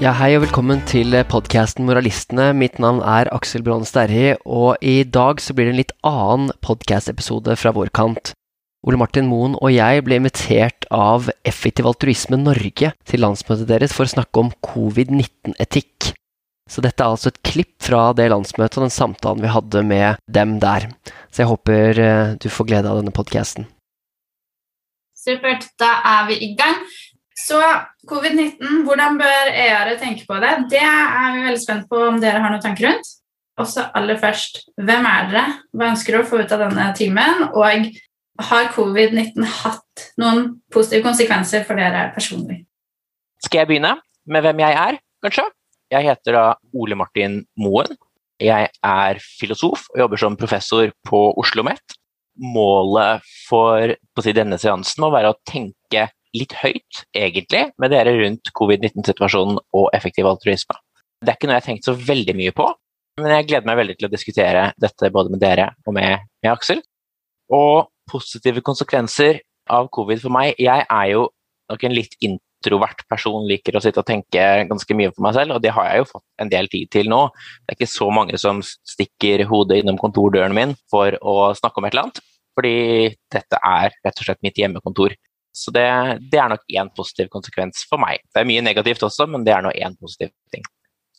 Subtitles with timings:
[0.00, 2.54] Ja, hei og velkommen til podkasten Moralistene.
[2.56, 6.54] Mitt navn er Aksel Brån Sterri, og i dag så blir det en litt annen
[6.64, 8.30] podkastepisode fra vår kant.
[8.88, 14.08] Ole Martin Moen og jeg ble invitert av Effektiv Altruisme Norge til landsmøtet deres for
[14.08, 16.14] å snakke om covid-19-etikk.
[16.64, 20.24] Så dette er altså et klipp fra det landsmøtet og den samtalen vi hadde med
[20.32, 20.88] dem der.
[21.28, 23.68] Så jeg håper eh, du får glede av denne podkasten.
[25.12, 25.68] Supert.
[25.76, 26.80] Da er vi i gang.
[27.50, 27.58] Så
[28.06, 30.52] covid-19, hvordan bør EAR-e tenke på det?
[30.70, 33.08] Det er vi veldig spent på om dere har noen tanker rundt.
[33.60, 35.42] Også aller først, hvem er dere?
[35.74, 37.48] Hva ønsker du å få ut av denne timen?
[37.50, 37.88] Og
[38.50, 42.60] har covid-19 hatt noen positive konsekvenser for dere personlig?
[43.42, 43.96] Skal jeg begynne
[44.30, 45.48] med hvem jeg er, kanskje?
[45.90, 46.44] Jeg heter da
[46.78, 47.98] Ole Martin Moen.
[48.40, 51.98] Jeg er filosof og jobber som professor på Oslo OsloMet.
[52.40, 53.90] Målet for
[54.22, 59.88] si, denne seansen må være å tenke litt høyt, egentlig, med dere rundt covid-19-situasjonen og
[59.96, 60.76] effektiv altruisme.
[61.20, 62.68] Det er ikke noe jeg har tenkt så veldig mye på,
[63.20, 66.52] men jeg gleder meg veldig til å diskutere dette både med dere og med, med
[66.52, 66.80] Aksel.
[67.52, 71.26] Og positive konsekvenser av covid for meg Jeg er jo
[71.70, 75.56] nok en litt introvert person, liker å sitte og tenke ganske mye for meg selv,
[75.56, 77.20] og det har jeg jo fått en del tid til nå.
[77.62, 81.86] Det er ikke så mange som stikker hodet innom kontordøren min for å snakke om
[81.86, 82.22] et eller annet,
[82.58, 82.76] fordi
[83.32, 85.14] dette er rett og slett mitt hjemmekontor.
[85.52, 85.86] Så det,
[86.30, 88.22] det er nok én positiv konsekvens for meg.
[88.30, 90.66] Det er mye negativt også, men det er nå én positiv ting.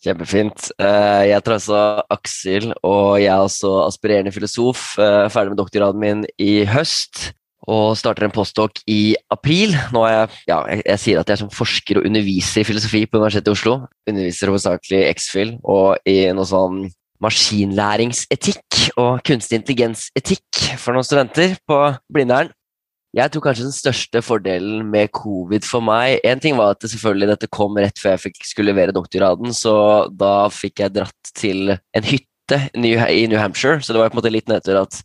[0.01, 0.71] Kjempefint.
[0.81, 4.95] Eh, jeg heter altså Aksel, og jeg er også aspirerende filosof.
[4.97, 7.29] Eh, ferdig med doktorgraden min i høst
[7.69, 9.75] og starter en postdoc i april.
[9.93, 13.03] Nå er jeg, ja, jeg, sier at jeg er som forsker og underviser i filosofi
[13.05, 13.75] på Universitetet i Oslo.
[14.09, 16.87] Underviser hovedsakelig X-Fill og i noe sånn
[17.21, 21.77] maskinlæringsetikk og kunstig intelligensetikk for noen studenter på
[22.09, 22.49] Blindern.
[23.11, 26.93] Jeg tror kanskje den største fordelen med covid for meg En ting var at det
[26.93, 29.73] selvfølgelig dette kom rett før jeg fikk, skulle levere doktorgraden, så
[30.15, 32.31] da fikk jeg dratt til en hytte
[32.75, 34.97] i New Hampshire, så det var på en måte litt nedtur at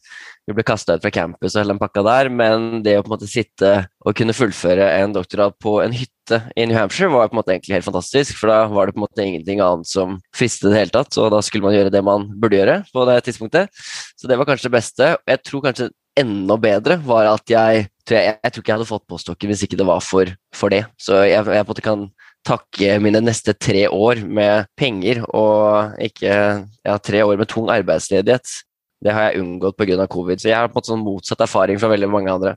[0.47, 3.11] vi ble kasta ut fra campus og hele den pakka der, men det å på
[3.11, 3.73] en måte sitte
[4.07, 7.55] og kunne fullføre en doktorgrad på en hytte i New Hampshire var på en måte
[7.55, 10.75] egentlig helt fantastisk, for da var det på en måte ingenting annet som fristet i
[10.75, 13.87] det hele tatt, og da skulle man gjøre det man burde gjøre på det tidspunktet.
[14.15, 15.15] Så det var kanskje det beste.
[15.27, 18.89] Jeg tror kanskje enda bedre var at jeg tror jeg, jeg tror ikke jeg hadde
[18.89, 20.85] fått postdokken hvis ikke det var for, for det.
[21.01, 22.07] Så jeg, jeg, på en måte kan
[22.47, 28.61] takke mine neste tre år med penger og ikke ja, tre år med tung arbeidsledighet.
[29.03, 30.07] Det har jeg unngått pga.
[30.09, 30.41] covid.
[30.41, 32.55] Så jeg har på en måte sånn motsatt erfaring fra veldig mange andre.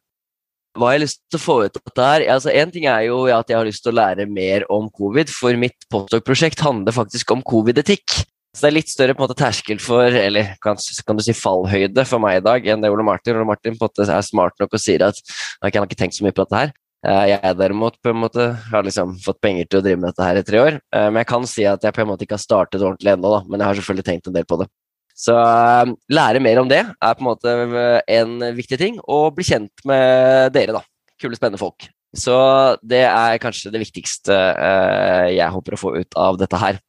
[0.78, 3.08] Hva har jeg lyst til å få ut av dette her, altså En ting er
[3.08, 6.96] jo at jeg har lyst til å lære mer om covid, for mitt postdoc-prosjekt handler
[6.96, 8.22] faktisk om covid-etikk.
[8.50, 11.36] Så det er litt større på en måte terskel for, eller kan, kan, du si
[11.38, 13.38] fallhøyde for meg i dag enn det Ole Martin.
[13.38, 15.20] Ole Martin på en måte er smart nok og sier at
[15.62, 16.74] han har ikke tenkt så mye på dette her.
[17.08, 20.26] Eh, jeg derimot på en måte har liksom fått penger til å drive med dette
[20.26, 20.80] her i tre år.
[20.96, 23.34] Eh, men jeg kan si at jeg på en måte ikke har startet ordentlig ennå.
[23.48, 24.68] Men jeg har selvfølgelig tenkt en del på det.
[25.20, 27.56] Så eh, lære mer om det er på en måte
[28.18, 29.00] en viktig ting.
[29.08, 30.84] Og bli kjent med dere, da.
[31.20, 31.88] Kule, spennende folk.
[32.18, 32.36] Så
[32.82, 34.34] det er kanskje det viktigste
[35.30, 36.80] jeg håper å få ut av dette her.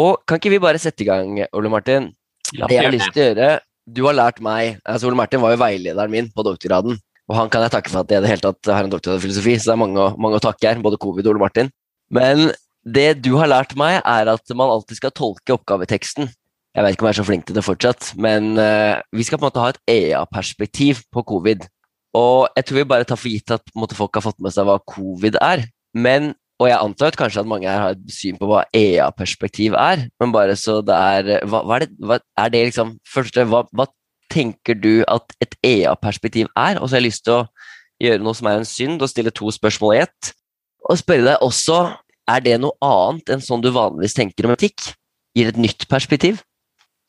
[0.00, 2.10] Og kan ikke vi bare sette i gang, Ole Martin?
[2.50, 3.50] Det jeg har lyst til å gjøre
[3.94, 6.98] Du har lært meg altså Ole Martin var jo veilederen min på doktorgraden.
[7.30, 9.20] Og han kan jeg takke for at jeg i det hele tatt har en doktorgrad
[9.20, 11.70] i filosofi, så det er mange, mange å takke her, både covid og Ole Martin.
[12.10, 12.50] Men
[12.82, 16.26] det du har lært meg, er at man alltid skal tolke oppgaveteksten.
[16.74, 19.38] Jeg vet ikke om jeg er så flink til det fortsatt, men uh, vi skal
[19.38, 21.66] på en måte ha et EA-perspektiv på covid.
[22.18, 24.66] Og jeg tror vi bare tar for gitt at måte, folk har fått med seg
[24.66, 25.64] hva covid er.
[25.94, 29.76] Men og jeg antar at kanskje at mange her har et syn på hva EA-perspektiv
[29.80, 33.46] er, men bare så det er Hva, hva er, det, hva, er det liksom Første,
[33.48, 33.88] hva, hva
[34.30, 36.78] tenker du at et EA-perspektiv er?
[36.78, 37.46] Og så har jeg lyst til å
[38.00, 40.30] gjøre noe som er en synd, og stille to spørsmål i ett.
[40.88, 41.80] Og spørre deg også
[42.30, 44.92] er det noe annet enn sånn du vanligvis tenker om etikk?
[45.36, 46.44] Gir et nytt perspektiv?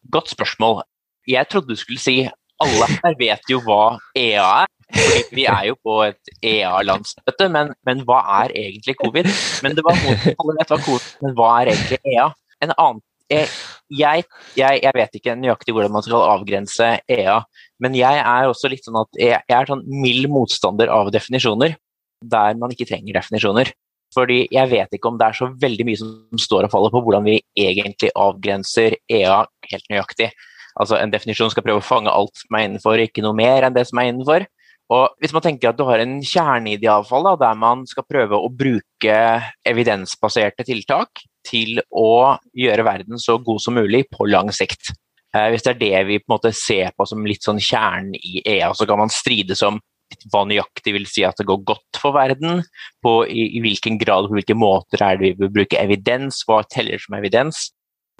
[0.09, 0.81] Godt spørsmål.
[1.29, 2.23] Jeg trodde du skulle si
[2.61, 4.71] alle her vet jo hva EA er.
[5.31, 9.29] Vi er jo på et EA-landsmøte, men, men, hva er egentlig covid?
[9.63, 10.89] Men det var motsatt,
[11.23, 12.27] men hva er egentlig EA?
[12.61, 13.01] En annen
[13.31, 14.25] jeg,
[14.57, 17.37] jeg, jeg, vet ikke nøyaktig hvordan man skal avgrense EA,
[17.79, 21.77] men jeg er også litt sånn at jeg, jeg er sånn mild motstander av definisjoner
[22.21, 23.71] der man ikke trenger definisjoner.
[24.11, 27.01] Fordi jeg vet ikke om det er så veldig mye som står og faller på
[27.05, 29.39] hvordan vi egentlig avgrenser EA
[29.71, 30.31] helt nøyaktig.
[30.79, 33.75] Altså En definisjon skal prøve å fange alt som er innenfor, ikke noe mer enn
[33.75, 34.45] det som er innenfor.
[34.91, 38.51] Og Hvis man tenker at du har en kjerne i der man skal prøve å
[38.51, 39.19] bruke
[39.63, 44.91] evidensbaserte tiltak til å gjøre verden så god som mulig på lang sikt.
[45.31, 48.17] Eh, hvis det er det vi på en måte ser på som litt sånn kjernen
[48.19, 49.79] i EA, så kan man strides om
[50.27, 52.65] hva nøyaktig vil si at det går godt for verden,
[52.99, 56.43] på i, i hvilken grad og på hvilke måter er det vi vil bruke evidens,
[56.47, 57.69] hva teller som evidens,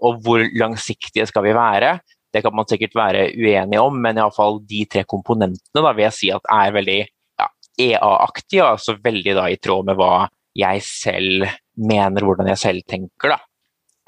[0.02, 1.98] og hvor langsiktige skal vi være.
[2.32, 6.18] Det kan man sikkert være uenig om, men iallfall de tre komponentene da, vil jeg
[6.18, 7.50] si at er veldig ja,
[7.88, 10.14] EA-aktige, altså veldig da, i tråd med hva
[10.58, 11.48] jeg selv
[11.80, 13.36] mener, hvordan jeg selv tenker.
[13.36, 13.40] da.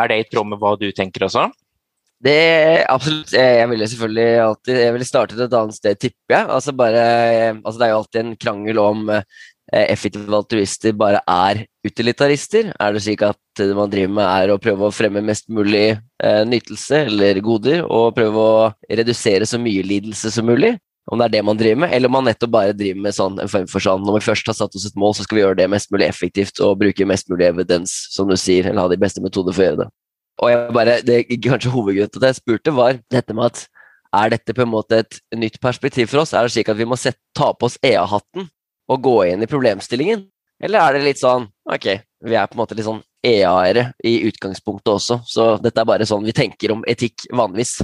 [0.02, 1.50] Er det i tråd med hva du tenker også?
[2.24, 3.34] Det absolutt.
[3.36, 6.50] Jeg ville selvfølgelig alltid Jeg ville startet et annet sted, tipper jeg.
[6.56, 7.02] Altså bare,
[7.60, 9.26] altså det er jo alltid en krangel om eh,
[9.72, 12.72] effektive altruister bare er utilitarister.
[12.80, 15.94] Er det slik at det man driver med er å prøve å fremme mest mulig
[15.94, 20.76] eh, nytelse eller goder, og prøve å redusere så mye lidelse som mulig?
[21.12, 23.36] Om det er det man driver med, eller om man nettopp bare driver med sånn,
[23.44, 25.44] en form for sånn når vi først har satt oss et mål, så skal vi
[25.44, 28.92] gjøre det mest mulig effektivt og bruke mest mulig evidens, som du sier, eller ha
[28.92, 29.90] de beste metoder for å gjøre det.
[30.44, 33.66] Og jeg bare, det kanskje hovedgrunnen til at jeg spurte, var dette med at
[34.14, 36.32] er dette på en måte et nytt perspektiv for oss?
[36.38, 38.48] Er det slik at vi må sette, ta på oss EA-hatten
[38.92, 40.26] og gå inn i problemstillingen?
[40.64, 41.88] Eller er det litt sånn ok,
[42.24, 46.08] vi er på en måte litt sånn EA-ere i utgangspunktet også, så dette er bare
[46.08, 47.78] sånn vi tenker om etikk vanligvis?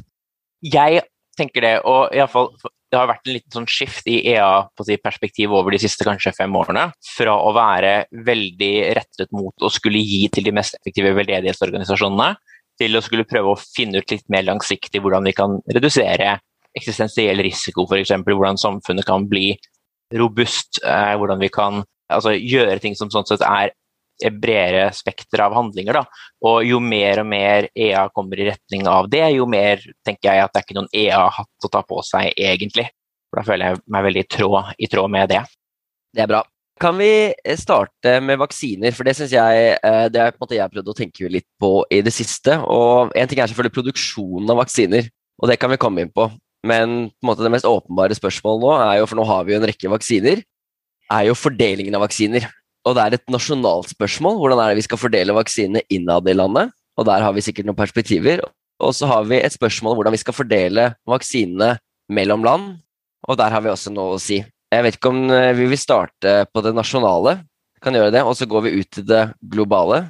[0.64, 1.04] Jeg
[1.40, 2.50] tenker det, og i alle fall,
[2.92, 6.90] det har vært en liten sånn skift i EA-perspektiv over de siste kanskje fem årene.
[7.16, 7.94] Fra å være
[8.28, 12.34] veldig rettet mot å skulle gi til de mest effektive veldedighetsorganisasjonene,
[12.80, 16.38] til å skulle prøve å finne ut litt mer langsiktig hvordan vi kan redusere
[16.76, 18.14] eksistensiell risiko, f.eks.
[18.26, 19.54] Hvordan samfunnet kan bli
[20.16, 23.74] robust, eh, hvordan vi kan altså, gjøre ting som sånn sett er
[24.20, 26.02] bredere spekter av handlinger.
[26.02, 26.24] Da.
[26.50, 30.44] Og jo mer og mer EA kommer i retning av det, jo mer tenker jeg
[30.44, 32.90] at det er ikke noen EA-hatt å ta på seg, egentlig.
[33.30, 35.44] For da føler jeg meg veldig tråd, i tråd med det.
[36.16, 36.44] Det er bra.
[36.80, 38.96] Kan vi starte med vaksiner?
[38.96, 41.32] For det syns jeg eh, det er på en måte jeg har prøvd å tenke
[41.32, 42.56] litt på i det siste.
[42.72, 45.10] Og en ting er selvfølgelig produksjonen av vaksiner,
[45.40, 46.30] og det kan vi komme inn på.
[46.68, 49.68] Men måte det mest åpenbare spørsmålet nå er jo, for nå har vi jo en
[49.70, 50.42] rekke vaksiner,
[51.10, 52.48] er jo fordelingen av vaksiner.
[52.88, 54.38] Og det er et nasjonalt spørsmål.
[54.40, 56.74] Hvordan er det vi skal fordele vaksinene innad i landet?
[57.00, 58.44] Og der har vi sikkert noen perspektiver.
[58.84, 61.74] Og så har vi et spørsmål om hvordan vi skal fordele vaksinene
[62.12, 62.70] mellom land.
[63.28, 64.40] Og der har vi også noe å si.
[64.70, 67.40] Jeg vet ikke om eh, vi vil starte på det nasjonale,
[67.84, 70.04] kan gjøre det, og så går vi ut til det globale.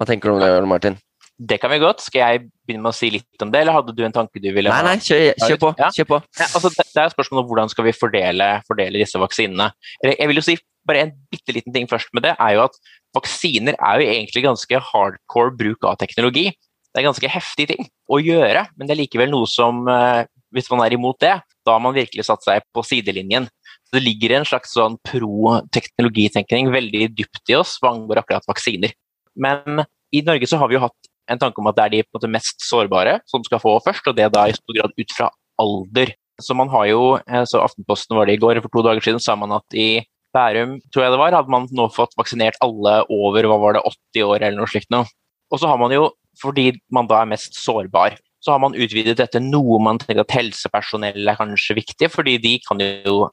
[0.00, 0.96] Hva tenker du om det, Martin?
[1.40, 2.02] Det kan vi godt.
[2.04, 4.50] Skal jeg begynne med å si litt om det, eller hadde du en tanke du
[4.52, 4.82] ville ha?
[4.84, 5.70] Nei, nei, kjør, kjør på.
[5.96, 6.18] Kjør på.
[6.36, 9.70] Ja, altså, det er spørsmålet om hvordan skal vi fordele, fordele disse vaksinene.
[10.04, 10.56] Jeg vil jo si
[10.88, 12.76] bare en bitte liten ting først med det, er jo at
[13.16, 16.50] vaksiner er jo egentlig ganske hardcore bruk av teknologi.
[16.90, 20.70] Det er ganske heftig ting å gjøre, men det er likevel noe som, eh, hvis
[20.72, 23.46] man er imot det, da har man virkelig satt seg på sidelinjen.
[23.88, 28.92] Så Det ligger en slags sånn pro-teknologitenkning veldig dypt i oss hva angår akkurat vaksiner.
[29.36, 32.02] Men i Norge så har vi jo hatt en tanke om at det er de
[32.08, 35.28] måte, mest sårbare som skal få først, og det da i stor grad ut fra
[35.60, 36.14] alder.
[36.40, 39.20] Så man har jo, eh, så Aftenposten var det i går, for to dager siden
[39.20, 43.00] sa man at i Bærum tror jeg det var, hadde man nå fått vaksinert alle
[43.10, 43.82] over hva var det,
[44.14, 45.08] 80 år eller noe slikt noe.
[45.50, 49.18] Og så har man jo, fordi man da er mest sårbar, så har man utvidet
[49.18, 53.26] dette noe man tenker at helsepersonell er kanskje viktig, fordi de kan jo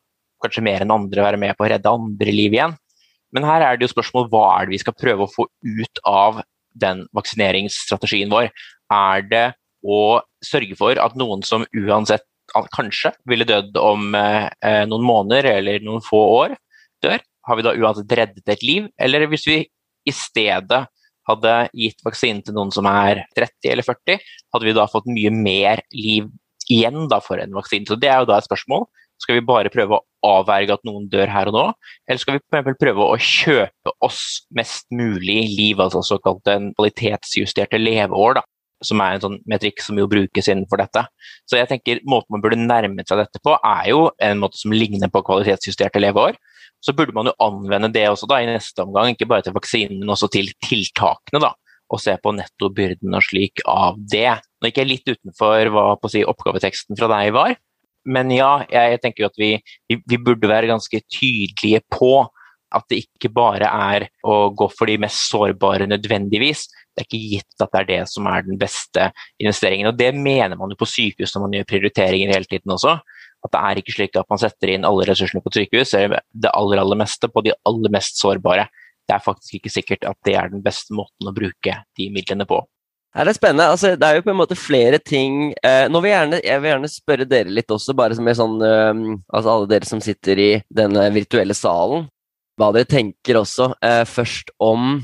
[0.43, 2.75] kanskje mer enn andre være med på å redde andre liv igjen.
[3.35, 6.01] Men her er det jo spørsmål hva er det vi skal prøve å få ut
[6.07, 6.41] av
[6.81, 8.49] den vaksineringsstrategien vår.
[8.93, 9.45] Er det
[9.85, 12.25] å sørge for at noen som uansett
[12.73, 16.55] kanskje ville dødd om eh, noen måneder eller noen få år,
[17.03, 18.87] dør, har vi da uansett reddet et liv?
[18.99, 19.61] Eller hvis vi
[20.07, 20.85] i stedet
[21.27, 24.19] hadde gitt vaksinen til noen som er 30 eller 40,
[24.55, 26.29] hadde vi da fått mye mer liv
[26.71, 27.87] igjen da for en vaksine?
[27.87, 28.87] Så Det er jo da et spørsmål.
[29.21, 31.63] Skal vi bare prøve å avverge at noen dør her og nå,
[32.07, 34.21] eller skal vi prøve å kjøpe oss
[34.55, 38.39] mest mulig liv, altså såkalt en kvalitetsjusterte leveår?
[38.41, 38.47] da?
[38.85, 41.01] som er en sånn metrikk som jo brukes innenfor dette.
[41.49, 44.75] Så jeg tenker Måten man burde nærme seg dette på, er jo en måte som
[44.75, 46.37] ligner på kvalitetsjusterte leveår
[46.85, 50.01] så burde man jo anvende det også da i neste omgang, ikke bare til vaksinen,
[50.01, 51.41] men også til tiltakene.
[51.41, 51.53] da,
[51.89, 54.39] Og se på nettobyrden og slik av det.
[54.59, 57.55] Nå gikk jeg litt utenfor hva si, oppgaveteksten fra deg var,
[58.07, 59.51] men ja, jeg tenker jo at vi,
[59.91, 62.11] vi, burde være ganske tydelige på
[62.75, 66.65] at det ikke bare er å gå for de mest sårbare nødvendigvis.
[66.91, 69.09] Det er ikke gitt at det er det som er den beste
[69.39, 69.91] investeringen.
[69.91, 72.97] Og det mener man jo på sykehus når man gjør prioriteringer hele tiden også.
[73.45, 76.19] At det er ikke slik at man setter inn alle ressursene på et sykehus, eller
[76.33, 78.67] det aller, aller meste på de aller mest sårbare.
[79.07, 82.47] Det er faktisk ikke sikkert at det er den beste måten å bruke de midlene
[82.49, 82.59] på.
[83.17, 83.65] Det er spennende.
[83.73, 86.61] Altså, det er jo på en måte flere ting eh, nå vil jeg, gjerne, jeg
[86.61, 89.01] vil gjerne spørre dere litt også, bare som sånn eh,
[89.33, 92.05] Altså alle dere som sitter i denne virtuelle salen,
[92.61, 95.01] hva dere tenker også eh, først om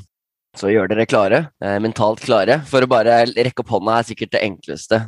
[0.54, 2.60] Så gjør dere klare, eh, mentalt klare.
[2.70, 5.08] For å bare rekke opp hånda er sikkert det enkleste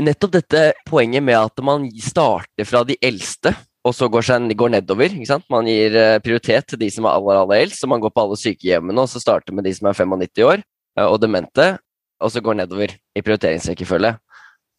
[0.00, 4.76] nettopp dette poenget med at man starter fra de eldste og så går, seg, går
[4.76, 5.10] nedover.
[5.10, 5.48] ikke sant?
[5.50, 8.22] Man gir eh, prioritet til de som er aller, aller eldst, så man går på
[8.22, 11.72] alle sykehjemmene og så starter med de som er 95 år eh, og demente,
[12.22, 14.14] og så går nedover i prioriteringsrekkefølge.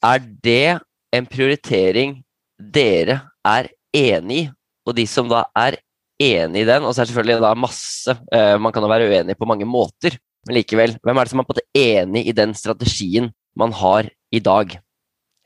[0.04, 0.80] Er det
[1.14, 2.18] en prioritering
[2.58, 4.52] dere er enig i,
[4.88, 5.78] og de som da er
[6.22, 9.10] enig i den, og så er det selvfølgelig da masse eh, Man kan jo være
[9.10, 12.36] uenig på mange måter, men likevel, hvem er det som er på det enig i
[12.36, 14.76] den strategien man har i dag?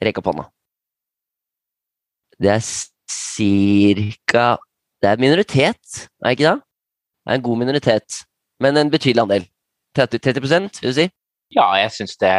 [0.04, 0.48] Rekk opp hånda.
[2.38, 2.64] Det er
[3.10, 4.58] cirka
[5.02, 6.58] Det er minoritet, er det ikke det?
[6.58, 8.24] Det er en god minoritet,
[8.60, 9.44] men en betydelig andel.
[9.94, 11.06] 30, 30 vil du si?
[11.56, 12.34] Ja, jeg syns det,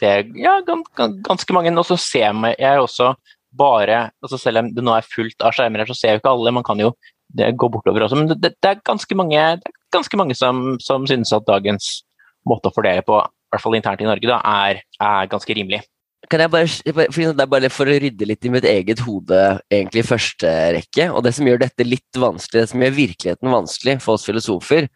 [0.00, 1.72] det er ja, ganske mange.
[1.76, 3.14] Og så ser jeg også
[3.56, 6.32] bare altså Selv om det nå er fullt av skjermer her, så ser jo ikke
[6.34, 6.52] alle.
[6.52, 6.92] Man kan jo
[7.36, 8.18] gå bortover også.
[8.20, 9.60] Men det, det er ganske mange, er
[9.94, 12.02] ganske mange som, som, synes at dagens
[12.46, 15.82] måte å fordele på, i hvert fall internt i Norge, da, er, er ganske rimelig.
[16.30, 20.02] Kan jeg bare, Det er bare for å rydde litt i mitt eget hode egentlig
[20.02, 21.10] i første rekke.
[21.12, 24.88] Og det som gjør dette litt vanskelig, det som gjør virkeligheten vanskelig for oss filosofer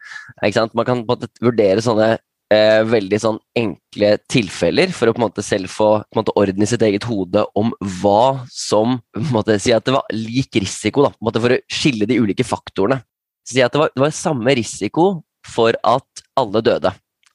[0.75, 2.17] Man kan vurdere sånne
[2.51, 6.35] eh, veldig sånn enkle tilfeller for å på en måte selv få på en måte
[6.39, 10.07] orden i sitt eget hode om hva som på en måte, Si at det var
[10.15, 13.01] lik risiko, da, på en måte for å skille de ulike faktorene.
[13.47, 15.07] Si at det var, det var samme risiko
[15.47, 16.91] for at alle døde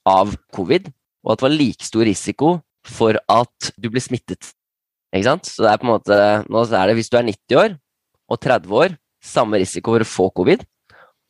[0.07, 0.87] av covid,
[1.27, 2.53] og at det var like stor risiko
[2.87, 4.53] for at du ble smittet.
[5.15, 5.49] Ikke sant?
[5.49, 7.77] Så det er på en måte, nå er det hvis du er 90 år
[8.31, 10.63] og 30 år, samme risiko for å få covid,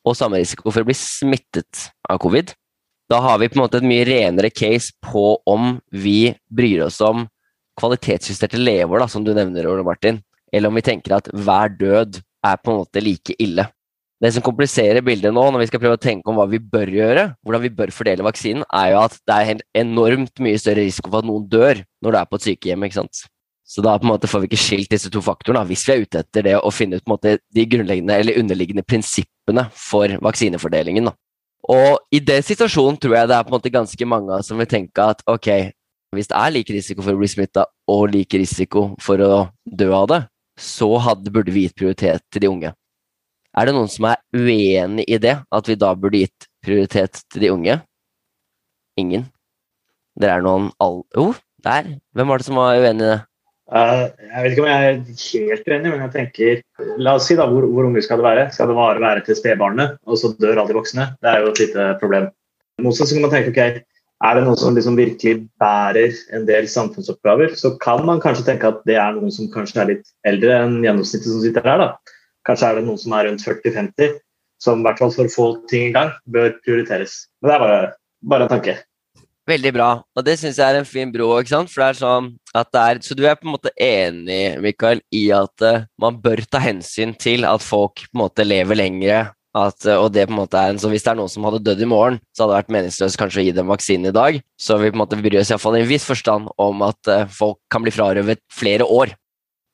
[0.07, 2.53] og samme risiko for å bli smittet av covid.
[3.07, 6.99] Da har vi på en måte et mye renere case på om vi bryr oss
[7.03, 7.23] om
[7.79, 10.19] kvalitetsjusterte leveår, som du nevner, Ole Martin,
[10.51, 13.67] eller om vi tenker at hver død er på en måte like ille.
[14.17, 16.89] Det som kompliserer bildet nå, når vi skal prøve å tenke om hva vi bør
[16.89, 21.11] gjøre, hvordan vi bør fordele vaksinen, er jo at det er enormt mye større risiko
[21.11, 22.87] for at noen dør når du er på et sykehjem.
[22.87, 23.21] ikke sant?
[23.67, 26.03] Så da på en måte får vi ikke skilt disse to faktorene, hvis vi er
[26.03, 31.11] ute etter det å finne ut måte, de grunnleggende eller underliggende prinsippene for vaksinefordelingen.
[31.11, 31.13] Da.
[31.67, 34.69] Og i den situasjonen tror jeg det er på en måte ganske mange som vil
[34.71, 35.49] tenke at ok,
[36.15, 39.31] hvis det er lik risiko for å bli smitta og lik risiko for å
[39.67, 40.21] dø av det,
[40.57, 42.71] så hadde, burde vi gitt prioritet til de unge.
[43.57, 47.43] Er det noen som er uenig i det, at vi da burde gitt prioritet til
[47.43, 47.77] de unge?
[48.97, 49.27] Ingen.
[50.17, 51.01] Det er noen all...
[51.13, 51.97] Jo, oh, der!
[52.15, 53.19] Hvem var det som var uenig i det?
[53.67, 57.35] Uh, jeg vet ikke om jeg er helt uenig, men jeg tenker La oss si
[57.35, 58.45] da, hvor, hvor unge skal det være?
[58.55, 61.09] Skal det bare være til spedbarnet, og så dør alle de voksne?
[61.19, 62.29] Det er jo et lite problem.
[62.85, 63.83] Motsatt så kan man tenke ok,
[64.25, 68.71] er det noen som liksom virkelig bærer en del samfunnsoppgaver, så kan man kanskje tenke
[68.71, 71.83] at det er noen som kanskje er litt eldre enn gjennomsnittet som sitter her.
[71.83, 72.15] da.
[72.47, 74.17] Kanskje er det noen som er rundt 40-50,
[74.63, 77.25] som i hvert fall for å få ting i gang, bør prioriteres.
[77.41, 77.81] Men det er bare,
[78.33, 78.77] bare en tanke.
[79.47, 81.29] Veldig bra, og det syns jeg er en fin bro.
[81.39, 81.71] ikke sant?
[81.71, 84.99] For det er sånn at det er, Så du er på en måte enig Mikael,
[85.15, 89.21] i at uh, man bør ta hensyn til at folk på en måte lever lengre?
[89.55, 91.47] At, uh, og det på en måte er en, så Hvis det er noen som
[91.47, 94.17] hadde dødd i morgen, så hadde det vært meningsløst kanskje å gi dem vaksine i
[94.19, 94.41] dag.
[94.59, 97.23] Så vi på en måte bryr oss iallfall i en viss forstand om at uh,
[97.31, 99.15] folk kan bli frarøvet flere år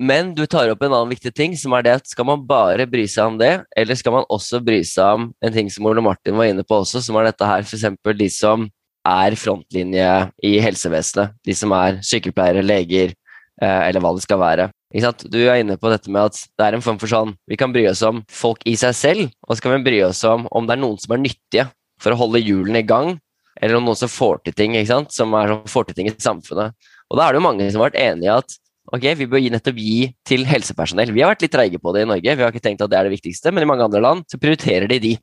[0.03, 2.87] men du tar opp en annen viktig ting, som er det at skal man bare
[2.89, 6.03] bry seg om det, eller skal man også bry seg om en ting som Ole
[6.03, 7.85] Martin var inne på også, som er dette her, f.eks.
[8.19, 8.65] de som
[9.07, 10.11] er frontlinje
[10.45, 11.35] i helsevesenet.
[11.45, 13.13] De som er sykepleiere, leger,
[13.61, 14.69] eh, eller hva det skal være.
[14.93, 17.71] Du er inne på dette med at det er en form for sånn Vi kan
[17.73, 20.67] bry oss om folk i seg selv, og så kan vi bry oss om om
[20.67, 21.65] det er noen som er nyttige
[22.01, 23.15] for å holde hjulene i gang,
[23.59, 26.75] eller om noen som får til ting, som er, sånn får til ting i samfunnet.
[27.09, 28.57] Og da er det jo mange som har vært enige i at
[28.93, 31.13] ok, vi bør gi, nettopp gi til helsepersonell.
[31.15, 32.99] Vi har vært litt treige på det i Norge, vi har ikke tenkt at det
[32.99, 35.13] er det viktigste, men i mange andre land så prioriterer de de.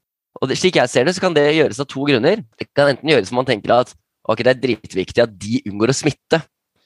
[0.41, 2.41] Og det, slik jeg ser det, så kan det gjøres av to grunner.
[2.57, 3.93] Det kan enten gjøres som man tenker at
[4.25, 6.41] ok, det er dritviktig at de unngår å smitte,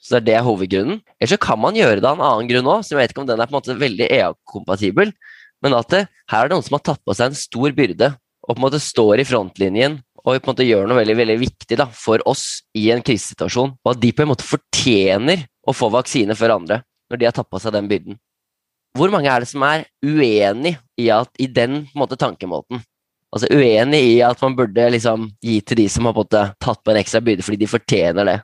[0.05, 0.99] så det er hovedgrunnen.
[1.17, 3.23] Eller så kan man gjøre det av en annen grunn òg, som jeg vet ikke
[3.23, 5.13] om den er på en måte veldig EA-kompatibel,
[5.63, 8.11] men at det, her er det noen som har tatt på seg en stor byrde
[8.45, 11.37] og på en måte står i frontlinjen og på en måte gjør noe veldig veldig
[11.41, 13.75] viktig da, for oss i en krisesituasjon.
[13.85, 17.35] Og at de på en måte fortjener å få vaksine før andre, når de har
[17.37, 18.17] tatt på seg den byrden.
[18.97, 22.81] Hvor mange er det som er uenig i, i den måte, tankemåten?
[23.35, 26.93] Altså uenig i at man burde liksom, gi til de som har på tatt på
[26.93, 28.37] en ekstra byrde fordi de fortjener det.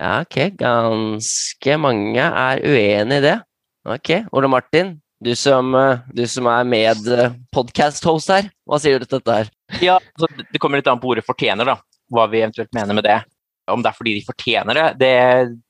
[0.00, 3.36] Ja, ok, ganske mange er uenig i det.
[3.86, 5.72] Ok, Ole Martin, du som,
[6.12, 7.06] du som er med
[7.54, 9.52] podcast-host her, hva sier du til dette her?
[9.84, 11.76] Ja, altså, Det kommer litt an på ordet 'fortjener', da.
[12.12, 13.20] Hva vi eventuelt mener med det.
[13.68, 15.14] Om det er fordi de fortjener det, det,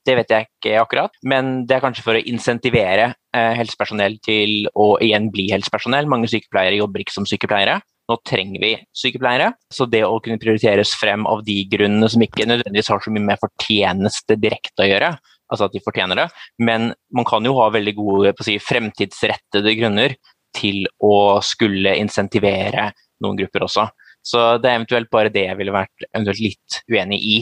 [0.04, 1.12] det, vet jeg ikke akkurat.
[1.24, 6.06] Men det er kanskje for å insentivere eh, helsepersonell til å igjen bli helsepersonell.
[6.06, 7.80] Mange sykepleiere jobber ikke som sykepleiere.
[8.06, 9.50] Nå trenger vi sykepleiere.
[9.72, 13.26] Så det å kunne prioriteres frem av de grunnene som ikke nødvendigvis har så mye
[13.32, 15.10] med fortjeneste direkte å gjøre,
[15.50, 16.28] altså at de fortjener det.
[16.62, 20.16] Men man kan jo ha veldig gode si, fremtidsrettede grunner
[20.56, 22.90] til å skulle insentivere
[23.24, 23.88] noen grupper også.
[24.26, 26.08] Så det er eventuelt bare det jeg ville vært
[26.40, 27.36] litt uenig i.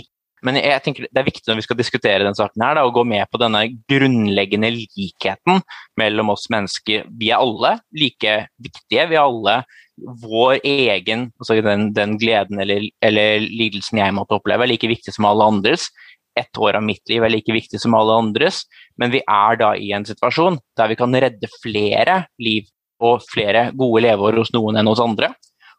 [0.44, 2.92] Men jeg tenker det er viktig når vi skal diskutere denne saken her, da, å
[2.92, 5.62] gå med på denne grunnleggende likheten
[6.00, 7.06] mellom oss mennesker.
[7.09, 9.06] Vi er alle like viktige.
[9.09, 9.62] Vi er alle
[9.96, 15.14] vår egen altså den, den gleden eller, eller, lidelsen jeg måtte oppleve, er like viktig
[15.14, 15.88] som alle andres.
[16.34, 18.64] Ett år av mitt liv er like viktig som alle andres,
[18.98, 22.66] men vi er da i en situasjon der vi kan redde flere liv
[23.04, 25.30] og flere gode leveår hos noen enn hos andre.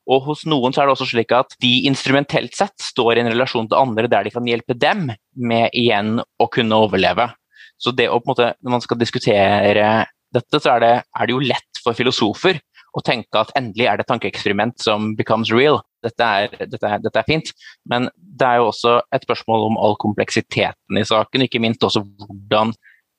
[0.06, 3.32] Og hos noen så er det også slik at de instrumentelt sett står i en
[3.34, 7.32] relasjon til andre der de kan hjelpe dem med igjen å kunne overleve.
[7.82, 10.06] Så det å på en måte, når man skal diskutere
[10.36, 12.62] dette, så er det, er det jo lett for filosofer
[12.96, 15.82] å tenke at endelig er det et tankeeksperiment som becomes real.
[16.06, 17.52] Dette er, dette, er, dette er, fint.
[17.92, 22.06] Men det er jo også et spørsmål om all kompleksiteten i saken, ikke minst også
[22.06, 22.74] hvordan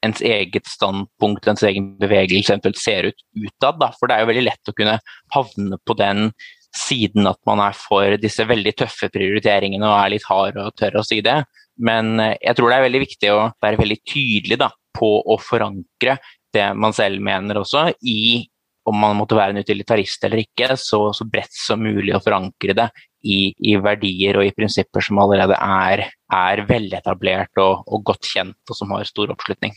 [0.06, 3.83] ens eget standpunkt, ens egen bevegelse eventuelt ser ut utad.
[3.99, 4.99] For det er jo veldig lett å kunne
[5.35, 6.30] havne på den
[6.76, 11.00] siden at man er for disse veldig tøffe prioriteringene og er litt hard og tør
[11.00, 11.40] å si det.
[11.76, 15.38] Men eh, jeg tror det er veldig viktig å være veldig tydelig da, på å
[15.40, 16.18] forankre
[16.56, 18.47] det man selv mener også, i
[18.87, 22.76] om man måtte være en utilitarist eller ikke, så, så bredt som mulig å forankre
[22.78, 22.87] det
[23.26, 28.59] i, i, verdier og i prinsipper som allerede er, er veletablert og, og godt kjent,
[28.71, 29.75] og som har stor oppslutning.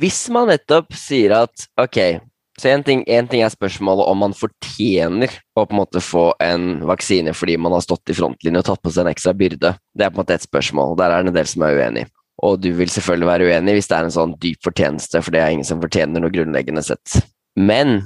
[0.00, 2.20] Hvis man nettopp sier at ok,
[2.60, 6.82] så en ting, ting, er spørsmålet om man fortjener å på en måte få en
[6.88, 9.74] vaksine fordi man har stått i frontlinjen og tatt på seg en ekstra byrde.
[9.96, 10.96] Det er på en måte et spørsmål.
[11.00, 12.04] Der er det en del som er uenig.
[12.44, 15.42] Og du vil selvfølgelig være uenig hvis det er en sånn dyp fortjeneste, for det
[15.42, 17.20] er ingen som fortjener noe grunnleggende sett.
[17.56, 18.02] Men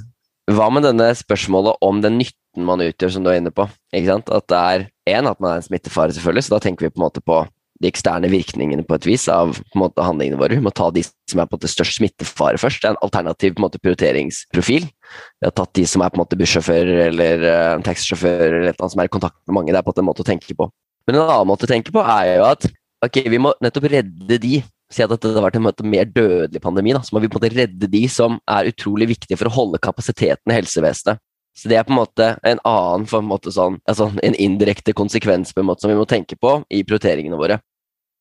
[0.51, 3.65] hva med denne spørsmålet om den nytten man utgjør, som du er inne på?
[3.65, 7.01] At det er én, at man er en smittefare, selvfølgelig, så da tenker vi på
[7.01, 7.43] en måte på
[7.83, 10.55] de eksterne virkningene på et vis av måte, handlingene våre.
[10.55, 12.81] Vi må ta de som er på en måte størst smittefare først.
[12.81, 14.87] Det er en alternativ måte, prioriteringsprofil.
[14.87, 18.93] Vi har tatt de som er på en måte bussjåfører eller uh, taxisjåfører eller noe
[18.93, 19.75] som er i kontakt med mange.
[19.75, 20.69] Det er på en måte å tenke på.
[21.05, 22.69] Men en annen måte å tenke på er jo at
[23.05, 24.61] ok, vi må nettopp redde de.
[24.93, 27.01] Si at dette har vært en mer dødelig pandemi, da.
[27.01, 29.81] så må vi på en måte redde de som er utrolig viktige for å holde
[29.81, 31.21] kapasiteten i helsevesenet.
[31.55, 35.53] Så det er på en måte en annen en, måte sånn, altså en indirekte konsekvens
[35.55, 37.61] på en måte som vi må tenke på i prioriteringene våre.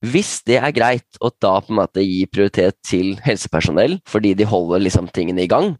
[0.04, 4.46] Hvis det er greit å da på en måte gi prioritet til helsepersonell fordi de
[4.46, 5.72] holder liksom tingene i gang,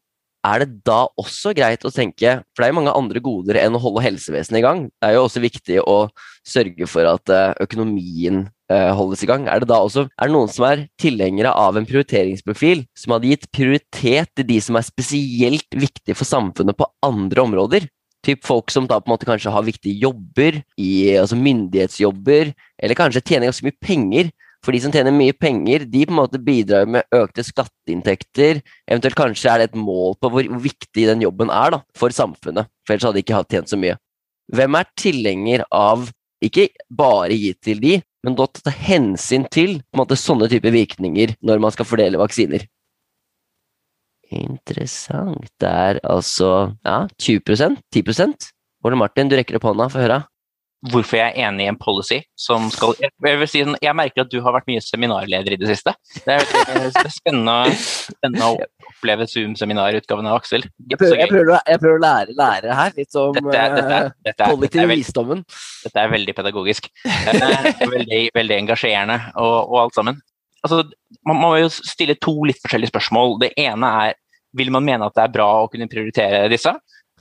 [0.44, 3.79] er det da også greit å tenke For det er jo mange andre goder enn
[3.79, 4.83] å holde helsevesenet i gang.
[4.92, 5.97] Det er jo også viktig å
[6.44, 9.48] sørge for at eh, økonomien holdes i gang.
[9.50, 13.33] Er det da også er det noen som er tilhengere av en prioriteringsprofil som hadde
[13.33, 17.88] gitt prioritet til de som er spesielt viktige for samfunnet på andre områder?
[18.24, 22.96] Typ folk som da på en måte kanskje har viktige jobber, i, altså myndighetsjobber, eller
[22.96, 24.31] kanskje tjener ganske mye penger,
[24.64, 28.62] for de som tjener mye penger, de på en måte bidrar med økte skatteinntekter.
[28.88, 32.70] Eventuelt kanskje er det et mål på hvor, viktig den jobben er da, for samfunnet.
[32.87, 33.98] For ellers hadde de ikke tjent så mye.
[34.57, 36.09] Hvem er tilhenger av
[36.44, 41.62] ikke bare gitt til de, men da ta hensyn til måte, sånne typer virkninger når
[41.62, 42.64] man skal fordele vaksiner?
[44.34, 45.50] Interessant.
[45.60, 48.50] Det er altså ja, 20% 10%
[48.84, 50.22] Ole Martin, du rekker opp hånda, få høre
[50.92, 54.33] hvorfor jeg er enig i en policy som skal Jeg vil si, jeg merker at
[54.33, 55.94] du har vært mye seminarleder i det siste.
[56.27, 60.66] Det er, det er spennende, spennende, å oppleve Zoom-seminarutgaven av Aksel.
[60.90, 65.44] Jeg prøver, jeg, prøver, jeg prøver, å lære, lære her, litt om dette, kollektiv visdommen.
[65.87, 66.90] Dette er veldig pedagogisk.
[67.94, 70.20] veldig, veldig engasjerende og, og, alt sammen.
[70.64, 70.83] Altså,
[71.29, 73.38] man må jo stille to litt forskjellige spørsmål.
[73.42, 74.20] Det ene er
[74.55, 76.70] vil man mene at det er bra å kunne prioritere disse,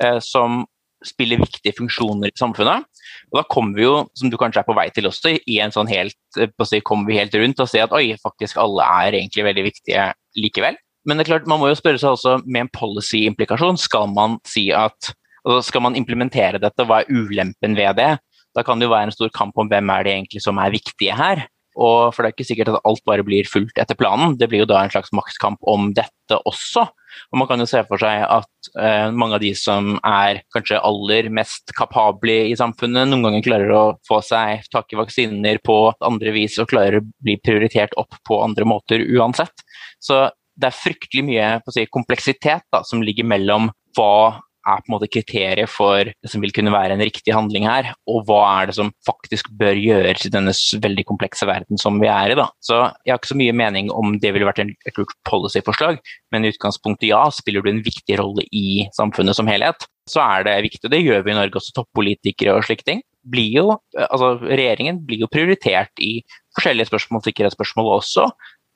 [0.04, 0.62] eh, som
[1.04, 2.86] spiller viktige funksjoner i samfunnet.
[3.32, 5.74] Og da kommer vi jo, som du kanskje er på vei til også, i en
[5.74, 8.88] sånn helt, eh, på si, kommer vi helt rundt og ser at oi, faktisk alle
[9.04, 10.80] er egentlig veldig viktige likevel.
[11.08, 13.80] Men det er klart, man må jo spørre seg også med en policy-implikasjon.
[13.82, 15.14] Skal man si at
[15.44, 18.14] altså Skal man implementere dette, hva er ulempen ved det?
[18.56, 20.72] Da kan det jo være en stor kamp om hvem er det egentlig som er
[20.72, 21.42] viktige her.
[21.74, 24.36] Og for det er ikke sikkert at alt bare blir fulgt etter planen.
[24.38, 26.86] Det blir jo da en slags maktkamp om dette også.
[27.34, 30.82] Og man kan jo se for seg at eh, mange av de som er kanskje
[30.86, 35.78] aller mest kapable i samfunnet, noen ganger klarer å få seg tak i vaksiner på
[36.06, 39.66] andre vis og klarer å bli prioritert opp på andre måter uansett.
[40.02, 44.96] Så det er fryktelig mye si, kompleksitet da, som ligger mellom hva er på en
[44.96, 48.70] måte kriteriet for det som vil kunne være en riktig handling her, og hva er
[48.70, 52.38] det som faktisk bør gjøres i denne veldig komplekse verden som vi er i.
[52.40, 52.48] da.
[52.64, 56.00] Så Jeg har ikke så mye mening om det ville vært et lurt policyforslag,
[56.32, 59.88] men i utgangspunktet ja, spiller du en viktig rolle i samfunnet som helhet.
[60.10, 63.04] Så er det viktig, og det gjør vi i Norge også, toppolitikere og slike ting.
[63.24, 66.18] Blir jo, altså Regjeringen blir jo prioritert i
[66.58, 68.28] forskjellige spørsmål, sikkerhetsspørsmål også,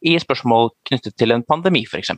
[0.08, 2.14] i spørsmål knyttet til en pandemi, f.eks.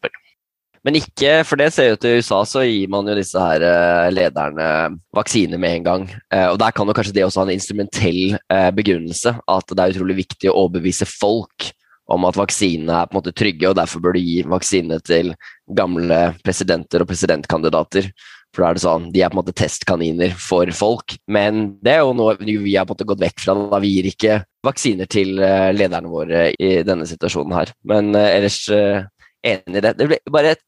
[0.88, 4.12] Men ikke, for det ser jo til USA, så gir man jo disse her eh,
[4.16, 4.70] lederne
[5.16, 6.08] vaksine med en gang.
[6.32, 9.84] Eh, og der kan jo kanskje det også ha en instrumentell eh, begrunnelse, at det
[9.84, 11.72] er utrolig viktig å overbevise folk
[12.10, 15.34] om at vaksinene er på en måte trygge, og derfor bør du gi vaksine til
[15.78, 18.08] gamle presidenter og presidentkandidater.
[18.56, 21.14] For da er det sånn, De er på en måte testkaniner for folk.
[21.30, 23.54] Men det er jo noe vi har på en måte gått vekk fra.
[23.54, 27.76] da Vi gir ikke vaksiner til lederne våre i denne situasjonen her.
[27.86, 28.64] Men ellers
[29.46, 29.94] enig i det.
[29.98, 30.64] Det blir bare et,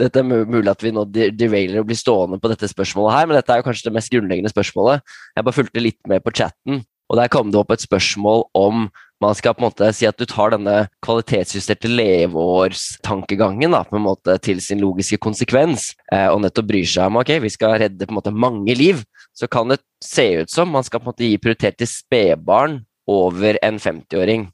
[0.00, 3.38] dette er mulig at vi nå derailer og blir stående på dette spørsmålet her, men
[3.38, 5.18] dette er jo kanskje det mest grunnleggende spørsmålet.
[5.36, 8.88] Jeg bare fulgte litt med på chatten, og der kom det opp et spørsmål om
[9.22, 14.04] man skal på en måte si at du tar denne kvalitetsjusterte leveårstankegangen da, på en
[14.04, 18.06] måte til sin logiske konsekvens, eh, og nettopp bryr seg om ok, vi skal redde
[18.06, 19.02] på en måte mange liv,
[19.34, 22.80] så kan det se ut som man skal på en måte gi prioritet til spedbarn
[23.10, 24.48] over en 50-åring.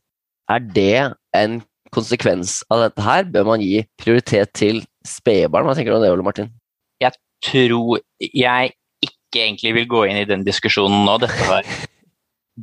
[0.49, 1.61] Er det en
[1.95, 5.69] konsekvens av dette her bør man gi prioritet til spedbarn.
[5.69, 6.53] Hva tenker du om det, Ole Martin?
[7.03, 11.19] Jeg tror jeg ikke egentlig vil gå inn i den diskusjonen nå.
[11.23, 11.69] Dette har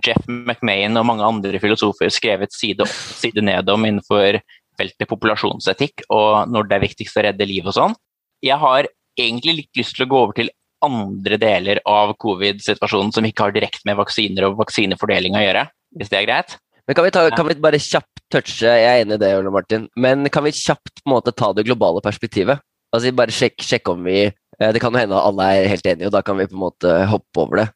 [0.05, 4.39] Jeff McMahon og mange andre filosofer skrevet side opp side ned om innenfor
[4.79, 7.95] feltet populasjonsetikk og når det er viktigst å redde liv og sånn.
[8.41, 8.87] Jeg har
[9.19, 13.55] egentlig litt lyst til å gå over til andre deler av covid-situasjonen som ikke har
[13.55, 15.65] direkte med vaksiner og vaksinefordeling å gjøre,
[15.99, 16.55] hvis det er greit.
[16.87, 19.53] Men kan vi, ta, kan vi, bare kjapt touche Jeg er enig i det, Ole
[19.53, 19.87] Martin.
[19.99, 22.61] Men kan vi kjapt på en måte ta det globale perspektivet?
[22.91, 26.09] Altså Bare sjekke sjekk om vi eh, Det kan jo hende alle er helt enige,
[26.09, 27.67] og da kan vi på en måte hoppe over det.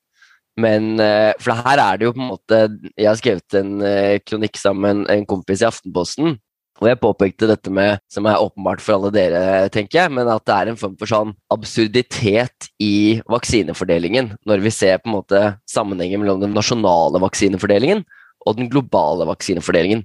[0.60, 2.64] Men eh, For her er det jo på en måte
[2.96, 6.38] Jeg har skrevet en eh, kronikk sammen med en kompis i Aftenposten.
[6.84, 10.44] Og jeg påpekte dette med, som er åpenbart for alle dere, tenker jeg, men at
[10.44, 14.34] det er en form for sånn absurditet i vaksinefordelingen.
[14.44, 18.04] Når vi ser på en måte sammenhengen mellom den nasjonale vaksinefordelingen
[18.46, 20.04] og den globale vaksinefordelingen.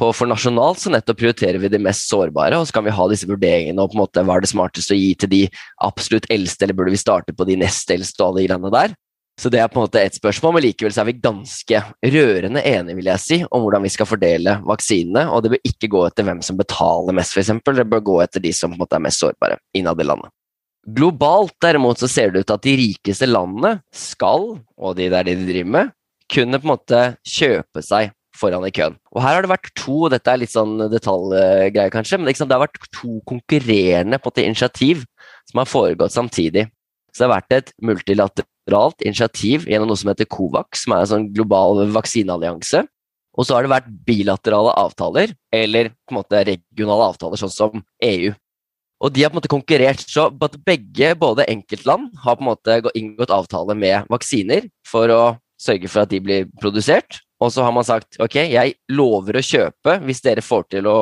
[0.00, 3.06] På, for nasjonalt så nettopp prioriterer vi de mest sårbare, og så kan vi ha
[3.10, 5.42] disse vurderingene og på en måte hva er det smarteste å gi til de
[5.84, 8.94] absolutt eldste, eller burde vi starte på de nest eldste og alle de greiene der.
[9.40, 11.78] Så det er på en måte et spørsmål, men likevel så er vi ganske
[12.14, 15.90] rørende enige vil jeg si, om hvordan vi skal fordele vaksinene, og det bør ikke
[15.94, 17.52] gå etter hvem som betaler mest, f.eks.
[17.64, 20.32] Det bør gå etter de som på en måte er mest sårbare innad i landet.
[20.82, 25.36] Globalt derimot så ser det ut at de rikeste landene skal, og de der de
[25.46, 25.92] driver med,
[26.32, 28.98] kunne på en måte kjøpe seg foran i køen.
[29.14, 32.64] Og her har det vært to dette er litt sånn detaljgreier kanskje, men det har
[32.64, 35.04] vært to konkurrerende en initiativ
[35.50, 36.66] som har foregått samtidig.
[37.12, 41.12] Så det har vært et multilateralt initiativ gjennom noe som heter COVAX, som er en
[41.12, 42.86] sånn global vaksineallianse.
[43.32, 47.84] Og så har det vært bilaterale avtaler, eller på en måte regionale avtaler, sånn som
[48.04, 48.32] EU.
[49.02, 50.28] Og de har på en måte konkurrert, så
[50.62, 55.22] begge, både enkeltland, har på en måte inngått avtale med vaksiner for å
[55.62, 57.20] sørge for at de blir produsert.
[57.42, 60.98] Og så har man sagt ok, jeg lover å kjøpe, hvis dere får til å,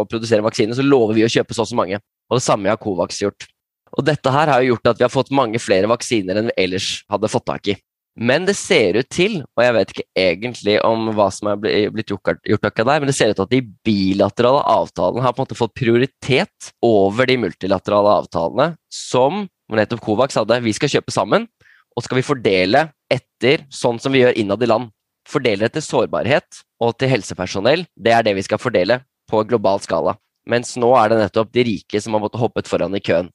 [0.00, 2.00] å produsere vaksine, så lover vi å kjøpe så og så mange.
[2.28, 3.48] Og det samme har Covax gjort.
[3.96, 6.56] Og dette her har jo gjort at vi har fått mange flere vaksiner enn vi
[6.64, 7.76] ellers hadde fått tak i.
[8.18, 11.60] Men det ser ut til, og jeg vet ikke egentlig om hva som er
[11.94, 15.42] blitt gjort, akkurat der, men det ser ut til at de bilaterale avtalene har på
[15.42, 20.58] en måte fått prioritet over de multilaterale avtalene som nettopp Covax hadde.
[20.66, 21.46] Vi skal kjøpe sammen,
[21.94, 24.90] og skal vi fordele etter sånn som vi gjør innad i land.
[25.28, 27.84] Fordele til sårbarhet og til helsepersonell.
[27.96, 30.16] Det er det vi skal fordele på global skala.
[30.48, 33.28] Mens nå er det nettopp de rike som har måttet hoppet foran i køen.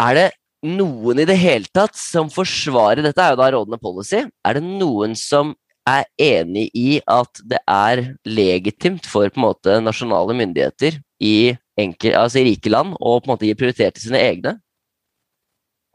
[0.00, 0.28] Er det
[0.66, 4.24] noen i det hele tatt som forsvarer Dette er jo da rådende policy.
[4.44, 5.54] Er det noen som
[5.88, 12.16] er enig i at det er legitimt for på en måte nasjonale myndigheter i, enkel,
[12.18, 14.58] altså rike land å på en måte gi prioritet til sine egne?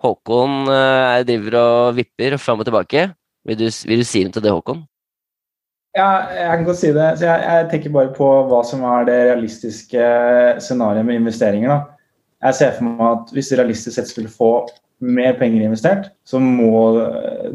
[0.01, 3.07] Håkon uh, driver og vipper fram og tilbake.
[3.45, 4.83] Vil du, vil du, si noe til det, Håkon?
[5.95, 7.07] Ja, jeg kan godt si det.
[7.23, 10.07] Jeg, jeg tenker bare på hva som er det realistiske
[10.63, 11.71] scenarioet med investeringer.
[11.71, 11.77] Da.
[12.49, 14.51] Jeg ser for meg at hvis du realistisk sett skulle få
[15.05, 16.83] mer penger investert, så må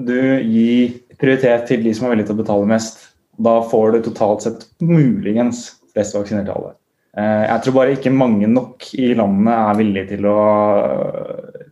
[0.09, 0.73] du gi
[1.21, 3.03] prioritet til de som er villige til å betale mest.
[3.41, 6.75] Da får du totalt sett muligens flest vaksinerte alle.
[7.19, 10.39] Eh, jeg tror bare ikke mange nok i landet er villige til å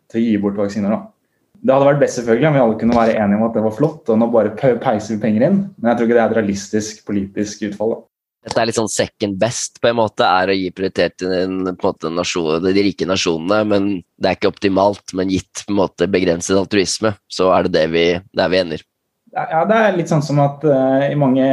[0.08, 0.92] til å gi bort vaksiner.
[0.92, 1.00] da.
[1.58, 3.74] Det hadde vært best selvfølgelig om vi alle kunne være enige om at det var
[3.74, 6.38] flott, og nå bare peiser vi penger inn, men jeg tror ikke det er et
[6.38, 7.96] realistisk politisk utfall.
[7.96, 8.04] da.
[8.48, 11.56] Dette er litt sånn second best, på en måte, er å gi prioritet til en,
[11.82, 13.58] måte, nasjon, de rike nasjonene.
[13.68, 15.12] Men det er ikke optimalt.
[15.18, 18.04] Men gitt på en måte begrenset altruisme, så er det det vi,
[18.38, 18.84] der vi ender.
[19.36, 21.44] Ja, det er litt sånn som at uh, i mange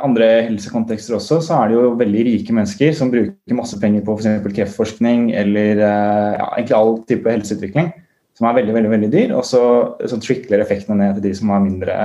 [0.00, 4.16] andre helsekontekster også, så er det jo veldig rike mennesker som bruker masse penger på
[4.16, 4.48] f.eks.
[4.56, 7.92] kreftforskning eller uh, ja, egentlig all type helseutvikling,
[8.38, 9.34] som er veldig, veldig veldig dyr.
[9.36, 9.62] Og så,
[10.06, 11.98] så trickler effektene ned til de som er mindre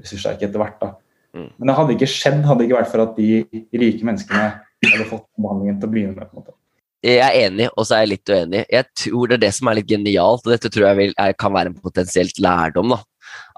[0.00, 0.78] ressurssterke etter hvert.
[0.80, 0.94] da.
[1.36, 1.50] Mm.
[1.58, 3.28] Men det hadde ikke skjedd hadde det ikke vært for at de
[3.82, 4.46] rike menneskene
[4.86, 6.30] hadde fått behandlingen til å begynne med.
[6.30, 6.56] på en måte.
[7.00, 8.64] Jeg er enig, og så er jeg litt uenig.
[8.68, 11.36] Jeg tror det er det som er litt genialt, og dette tror jeg vil, er,
[11.40, 12.92] kan være en potensielt lærdom.
[12.92, 13.00] da.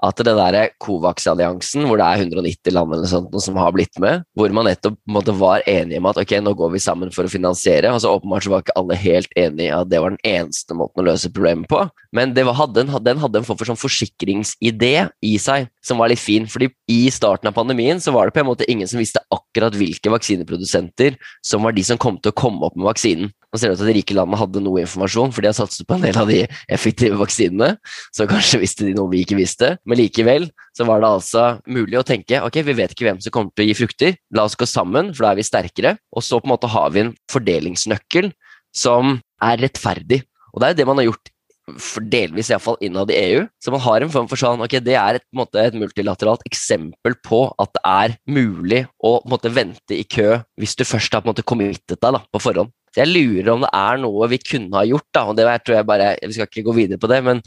[0.03, 4.25] At det der Covax-alliansen, hvor det er 190 land eller sånt, som har blitt med,
[4.37, 7.31] hvor man nettopp måtte var enige om at ok, nå går vi sammen for å
[7.31, 7.93] finansiere.
[7.93, 10.75] og så Åpenbart så var ikke alle helt enige i at det var den eneste
[10.77, 11.85] måten å løse problemet på.
[12.13, 14.93] Men var, hadde en, den hadde en form for sånn forsikringsidé
[15.25, 16.47] i seg som var litt fin.
[16.47, 19.75] fordi i starten av pandemien så var det på en måte ingen som visste akkurat
[19.77, 23.31] hvilke vaksineprodusenter som var de som kom til å komme opp med vaksinen.
[23.53, 25.85] Nå ser det ut at de rike landene hadde noe informasjon, for de har satset
[25.85, 26.39] på en del av de
[26.73, 27.75] effektive vaksinene.
[28.09, 29.75] Så kanskje visste de noe vi ikke visste.
[29.85, 33.33] Men likevel så var det altså mulig å tenke ok, vi vet ikke hvem som
[33.33, 34.15] kommer til å gi frukter.
[34.35, 35.97] La oss gå sammen, for da er vi sterkere.
[36.15, 38.31] Og så på en måte har vi en fordelingsnøkkel
[38.75, 40.23] som er rettferdig.
[40.53, 41.33] Og det er jo det man har gjort
[41.79, 43.43] for delvis iallfall innad i EU.
[43.63, 47.15] Så man har en form for sånn ok, Det er et, måte, et multilateralt eksempel
[47.23, 51.35] på at det er mulig å måte, vente i kø hvis du først har på
[51.43, 52.73] committet deg da, på forhånd.
[52.93, 55.79] Så jeg lurer om det er noe vi kunne ha gjort, da, og det tror
[55.79, 57.39] jeg bare, vi skal ikke gå videre på det, men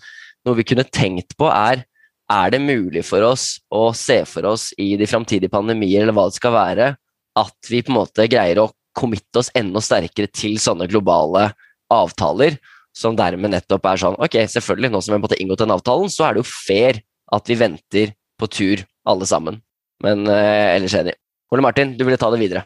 [0.46, 1.84] noe vi kunne tenkt på er
[2.32, 6.26] er det mulig for oss å se for oss i de framtidige pandemier, eller hva
[6.30, 6.88] det skal være,
[7.36, 11.50] at vi på en måte greier å committe oss enda sterkere til sånne globale
[11.92, 12.56] avtaler,
[12.96, 16.26] som dermed nettopp er sånn Ok, selvfølgelig, nå som vi har inngått den avtalen, så
[16.26, 17.02] er det jo fair
[17.36, 19.60] at vi venter på tur, alle sammen.
[20.04, 21.14] Men eh, ellers enig.
[21.52, 22.64] Ole Martin, du ville ta det videre.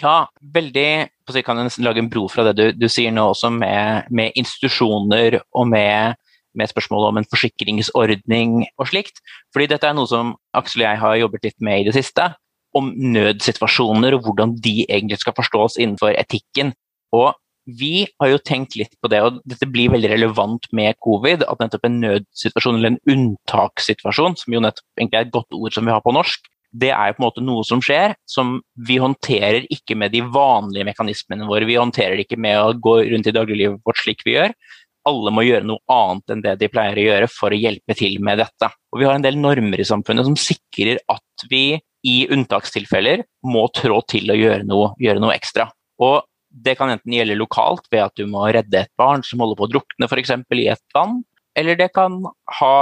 [0.00, 0.88] Ja, veldig
[1.32, 4.36] Jeg kan nesten lage en bro fra det du, du sier nå også, med, med
[4.36, 6.18] institusjoner og med,
[6.58, 9.22] med spørsmålet om en forsikringsordning og slikt.
[9.54, 12.32] Fordi dette er noe som Aksel og jeg har jobbet litt med i det siste.
[12.76, 16.72] Om nødsituasjoner og hvordan de egentlig skal forstås innenfor etikken.
[17.12, 17.32] Og
[17.68, 21.44] vi har jo tenkt litt på det, og dette blir veldig relevant med covid.
[21.46, 25.76] At nettopp en nødsituasjon eller en unntakssituasjon, som jo nettopp egentlig er et godt ord
[25.76, 28.54] som vi har på norsk, det er jo på en måte noe som skjer, som
[28.88, 31.68] vi håndterer ikke med de vanlige mekanismene våre.
[31.68, 34.54] Vi håndterer det ikke med å gå rundt i dagliglivet vårt slik vi gjør.
[35.08, 38.18] Alle må gjøre noe annet enn det de pleier å gjøre for å hjelpe til
[38.22, 38.68] med dette.
[38.92, 43.66] Og Vi har en del normer i samfunnet som sikrer at vi i unntakstilfeller må
[43.74, 45.68] trå til å gjøre noe, gjøre noe ekstra.
[46.02, 49.56] Og Det kan enten gjelde lokalt ved at du må redde et barn som holder
[49.56, 50.34] på å drukne f.eks.
[50.52, 51.22] i et vann,
[51.56, 52.18] eller det kan
[52.58, 52.74] ha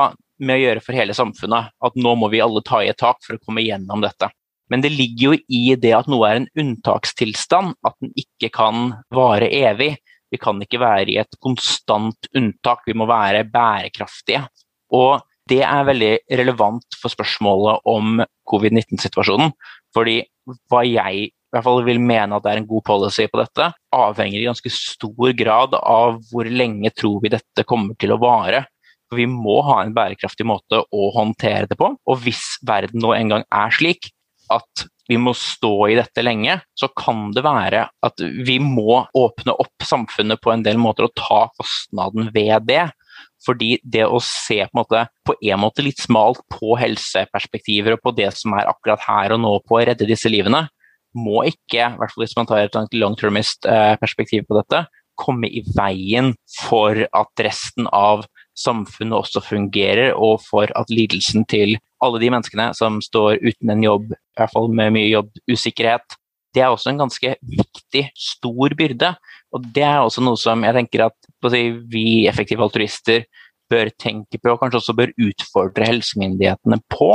[0.42, 1.70] med å gjøre for hele samfunnet.
[1.78, 4.26] At nå må vi alle ta i et tak for å komme gjennom dette.
[4.70, 8.92] Men det ligger jo i det at noe er en unntakstilstand, at den ikke kan
[9.14, 9.96] vare evig.
[10.30, 14.44] Vi kan ikke være i et konstant unntak, vi må være bærekraftige.
[14.94, 19.52] Og det er veldig relevant for spørsmålet om covid-19-situasjonen.
[19.94, 20.20] Fordi
[20.70, 23.72] hva jeg i hvert fall vil mene at det er en god policy på dette,
[23.90, 28.68] avhenger i ganske stor grad av hvor lenge tror vi dette kommer til å vare.
[29.10, 31.90] For vi må ha en bærekraftig måte å håndtere det på.
[32.06, 34.12] Og hvis verden nå en gang er slik
[34.54, 39.56] at vi må stå i dette lenge, så kan det være at vi må åpne
[39.58, 42.84] opp samfunnet på en del måter og ta kostnaden ved det.
[43.42, 48.04] Fordi det å se på en måte, på en måte litt smalt på helseperspektiver og
[48.04, 50.68] på det som er akkurat her og nå på å redde disse livene,
[51.18, 54.84] må ikke, i hvert fall hvis man tar et long-termist eh, på dette,
[55.20, 61.80] komme i veien for at resten av samfunnet også fungerer, og for at lidelsen til
[62.04, 66.16] alle de menneskene som står uten en jobb, i hvert fall med mye jobbusikkerhet,
[66.54, 69.12] det er også en ganske viktig, stor byrde.
[69.54, 71.54] Og det er også noe som jeg tenker at
[71.92, 73.26] vi effektive altruister
[73.70, 77.12] bør tenke på, og kanskje også bør utfordre helsemyndighetene på.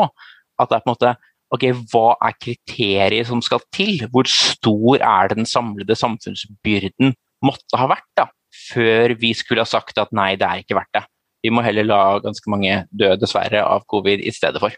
[0.59, 1.15] At det er på en måte
[1.55, 4.05] ok, hva er kriteriet som skal til?
[4.11, 7.13] Hvor stor er den samlede samfunnsbyrden
[7.45, 8.29] måtte ha vært da,
[8.71, 11.03] før vi skulle ha sagt at nei, det er ikke verdt det.
[11.45, 14.73] Vi må heller la ganske mange dø, dessverre, av covid i stedet for.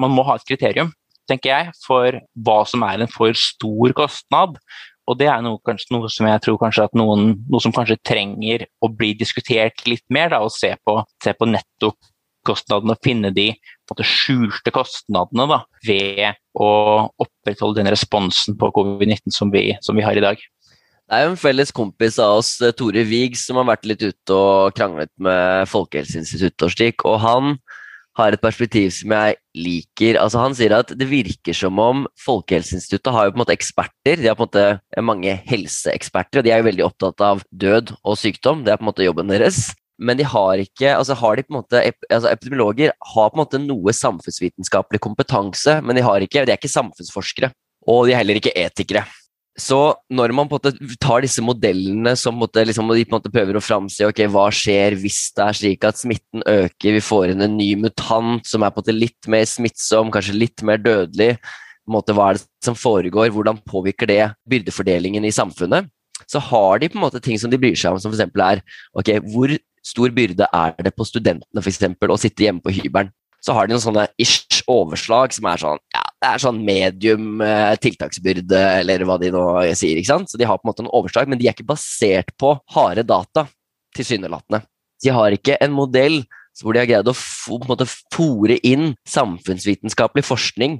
[0.00, 0.92] Man må ha et kriterium,
[1.30, 4.58] tenker jeg, for hva som er en for stor kostnad.
[5.10, 8.00] Og det er noe, kanskje, noe som jeg tror kanskje at noen, noe som kanskje
[8.06, 13.32] trenger å bli diskutert litt mer, da, og se på, se på nettokostnadene og finne
[13.34, 13.50] de
[13.90, 16.70] måte, skjulte kostnadene da, ved å
[17.20, 19.52] opprettholde den responsen på covid-19 som,
[19.84, 20.40] som vi har i dag.
[21.04, 24.00] Det er jo en felles kompis av oss, eh, Tore Wiig, som har vært litt
[24.00, 27.58] ute og kranglet med Folkehelseinstituttet og slik, og han
[28.16, 30.16] har et perspektiv som jeg liker.
[30.20, 34.20] Altså Han sier at det virker som om Folkehelseinstituttet har jo på en måte eksperter.
[34.22, 37.96] De har på en måte mange helseeksperter, og de er jo veldig opptatt av død
[38.04, 38.62] og sykdom.
[38.64, 39.74] Det er på en måte jobben deres.
[39.98, 43.42] Men de har ikke, altså har de på en måte, altså Epidemiologer har på en
[43.42, 47.52] måte noe samfunnsvitenskapelig kompetanse, men de, har ikke, de er ikke samfunnsforskere.
[47.86, 49.04] Og de er heller ikke etikere.
[49.54, 49.78] Så
[50.10, 53.30] når man på en måte tar disse modellene som måte, liksom, de på en måte
[53.30, 57.30] prøver å framsi ok, hva skjer hvis det er slik at smitten øker, vi får
[57.30, 60.82] inn en ny mutant som er på en måte litt mer smittsom, kanskje litt mer
[60.82, 61.36] dødelig,
[61.86, 65.86] måte, hva er det som foregår, hvordan påvirker det byrdefordelingen i samfunnet,
[66.30, 68.26] så har de på en måte ting som de bryr seg om, som f.eks.
[68.26, 68.62] er
[68.98, 73.12] ok, hvor stor byrde er det på studentene for eksempel, å sitte hjemme på hybelen?
[73.44, 77.42] Så har de noen sånne ish overslag som er sånn ja, det er sånn medium
[77.44, 79.44] eh, tiltaksbyrde, eller hva de nå
[79.76, 79.98] sier.
[80.00, 80.30] ikke sant?
[80.32, 83.04] Så de har på en måte en overslag, men de er ikke basert på harde
[83.04, 83.44] data,
[83.96, 84.62] tilsynelatende.
[85.04, 86.22] De har ikke en modell
[86.62, 87.16] hvor de har greid å
[88.14, 90.78] fòre inn samfunnsvitenskapelig forskning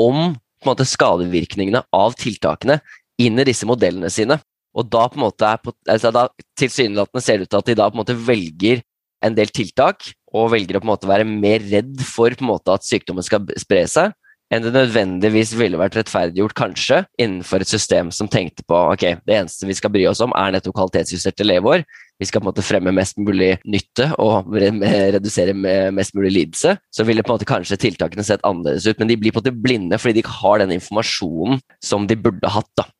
[0.00, 0.32] om
[0.66, 2.80] måte, skadevirkningene av tiltakene
[3.20, 4.40] inn i disse modellene sine.
[4.76, 6.28] Og da på en måte er altså da
[6.60, 8.82] Tilsynelatende ser det ut til at de da på en måte velger
[9.24, 12.50] en del tiltak, og velger å på en måte være mer redd for på en
[12.52, 14.14] måte at sykdommen skal spre seg,
[14.50, 19.36] enn det nødvendigvis ville vært rettferdiggjort, kanskje, innenfor et system som tenkte på ok, det
[19.36, 21.84] eneste vi skal bry oss om, er nettopp kvalitetsjusterte leveår.
[22.20, 26.74] Vi skal på en måte fremme mest mulig nytte og redusere mest mulig lidelse.
[26.92, 29.46] Så ville på en måte kanskje tiltakene sett annerledes ut, men de blir på en
[29.46, 32.70] måte blinde fordi de ikke har den informasjonen som de burde hatt.
[32.76, 32.90] da.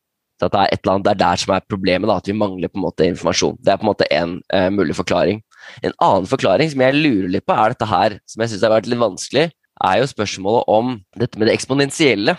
[0.40, 2.80] Så det er annet, det er der som er problemet, da, at vi mangler på
[2.80, 3.58] en måte informasjon.
[3.60, 5.42] Det er på en måte en uh, mulig forklaring.
[5.84, 8.72] En annen forklaring som jeg lurer litt på, er dette her, som jeg syns har
[8.72, 9.50] vært litt vanskelig
[9.86, 12.36] er jo spørsmålet om dette med det eksponentielle.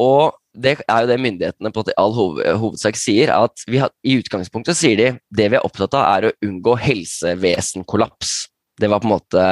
[0.00, 4.96] Og det er jo det myndighetene på all hovedsak sier, at har, i utgangspunktet sier
[4.98, 8.32] de det vi er opptatt av, er å unngå helsevesenkollaps.
[8.80, 9.44] Det var på en måte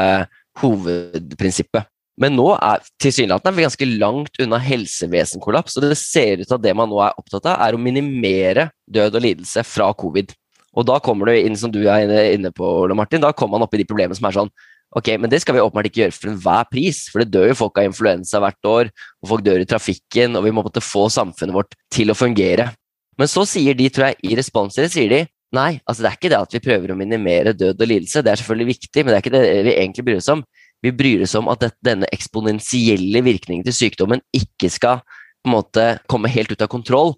[0.62, 1.86] hovedprinsippet.
[2.18, 6.64] Men nå er tilsynelatende vi ganske langt unna helsevesenkollaps, og det ser ut til at
[6.64, 10.34] det man nå er opptatt av, er å minimere død og lidelse fra covid.
[10.78, 13.68] Og da kommer du inn, som du er inne på, Ole Martin, da kommer man
[13.68, 14.50] opp i de problemene som er sånn
[14.96, 17.58] Ok, Men det skal vi åpenbart ikke gjøre for enhver pris, for det dør jo
[17.58, 21.08] folk av influensa hvert år, og folk dør i trafikken, og vi må måtte få
[21.12, 22.70] samfunnet vårt til å fungere.
[23.18, 25.20] Men så sier de, tror jeg, i responser sier de
[25.54, 28.32] nei, altså det er ikke det at vi prøver å minimere død og lidelse, det
[28.32, 30.42] er selvfølgelig viktig, men det er ikke det vi egentlig bryr oss om.
[30.84, 35.86] Vi bryr oss om at denne eksponentielle virkningen til sykdommen ikke skal på en måte
[36.10, 37.16] komme helt ut av kontroll,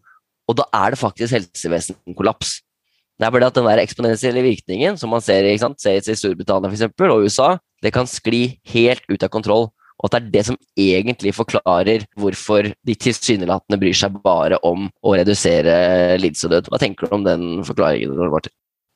[0.49, 2.59] og da er det faktisk helsevesenkollaps.
[3.21, 5.45] Det er bare det at den der eksponentielle virkningen som man ser,
[5.77, 7.51] ser i Storbritannia for eksempel, og USA,
[7.85, 9.69] det kan skli helt ut av kontroll.
[10.01, 14.89] Og at det er det som egentlig forklarer hvorfor de tilsynelatende bryr seg bare om
[15.05, 16.71] å redusere lidelsesdød.
[16.73, 18.17] Hva tenker du om den forklaringen?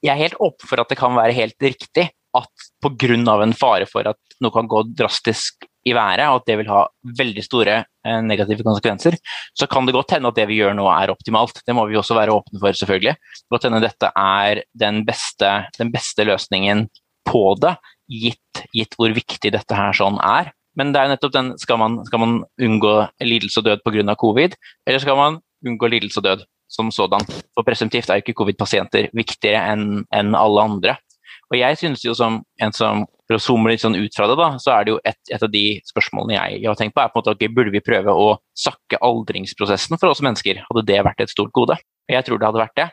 [0.01, 3.43] Jeg er helt åpen for at det kan være helt riktig at pga.
[3.45, 6.83] en fare for at noe kan gå drastisk i været, og at det vil ha
[7.19, 9.17] veldig store eh, negative konsekvenser,
[9.57, 11.61] så kan det godt hende at det vi gjør nå er optimalt.
[11.67, 13.17] Det må vi også være åpne for, selvfølgelig.
[13.53, 16.87] Det kan hende dette er den beste, den beste løsningen
[17.29, 17.77] på det,
[18.11, 20.53] gitt, gitt, hvor viktig dette her sånn er.
[20.79, 24.17] Men det er nettopp den skal man, skal man unngå lidelse og død pga.
[24.19, 27.23] covid, eller skal man unngå lidelse og død som sådan?
[27.55, 30.97] For presumptivt er ikke covid-pasienter viktigere enn en alle andre.
[31.55, 34.37] Og jeg synes jo som en som for å zoome litt sånn ut fra det,
[34.37, 37.01] da, så er det jo et, et av de spørsmålene jeg, jeg, har tenkt på,
[37.01, 38.27] er på en måte okay, burde vi prøve å
[38.59, 40.61] sakke aldringsprosessen for oss mennesker?
[40.67, 41.79] Hadde det vært et stort gode?
[42.11, 42.89] Jeg tror det hadde vært det.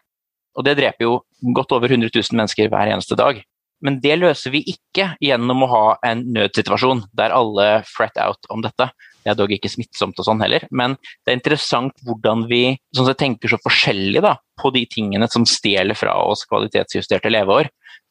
[0.56, 1.17] Og det dreper jo
[1.58, 3.41] godt over 100 000 mennesker hver eneste dag.
[3.82, 8.62] Men det løser vi ikke gjennom å ha en nødsituasjon der alle fret out om
[8.63, 8.91] dette.
[9.21, 13.10] Det er dog ikke smittsomt og sånn heller, men det er interessant hvordan vi sånn
[13.17, 17.69] tenker så forskjellig da, på de tingene som stjeler fra oss kvalitetsjusterte leveår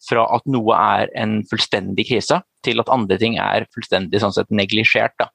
[0.08, 4.50] fra at noe er en fullstendig krise, til at andre ting er fullstendig sånn sett
[4.52, 5.26] neglisjert.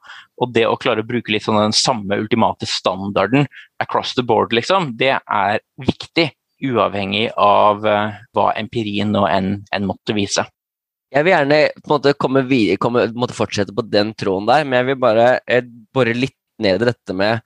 [0.41, 3.47] Og det å klare å bruke litt sånn den samme ultimate standarden
[3.83, 6.31] across the board, liksom, det er viktig.
[6.65, 10.45] Uavhengig av uh, hva empirien nå enn, en måtte vise.
[11.11, 14.79] Jeg vil gjerne på en måte komme videre, komme, fortsette på den tråden der, men
[14.79, 15.27] jeg vil bare
[15.93, 17.43] bore litt ned i dette med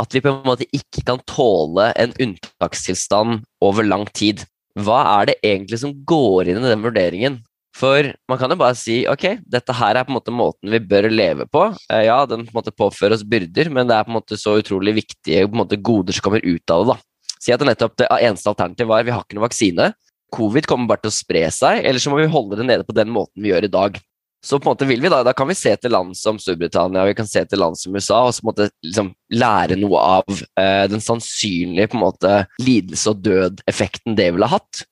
[0.00, 4.44] at vi på en måte ikke kan tåle en unntakstilstand over lang tid
[4.78, 7.40] hva er det egentlig som går inn i den vurderingen?
[7.76, 10.80] For man kan jo bare si ok, dette her er på en måte måten vi
[10.82, 11.68] bør leve på.
[11.90, 14.38] Eh, ja, den på en måte påfører oss byrder, men det er på en måte
[14.40, 16.94] så utrolig viktige måte, goder som kommer ut av det.
[16.94, 17.36] da.
[17.40, 19.90] Si at det nettopp det eneste alternativet var vi har ikke noen vaksine.
[20.34, 22.94] Covid kommer bare til å spre seg, eller så må vi holde det nede på
[22.94, 23.96] den måten vi gjør i dag.
[24.44, 27.04] Så på en måte vil vi da, da kan vi se til land som Storbritannia
[27.04, 30.00] vi kan se til land som USA og så på en måte liksom lære noe
[30.00, 34.86] av eh, den sannsynlige på en måte lidelse og død-effekten det ville ha hatt.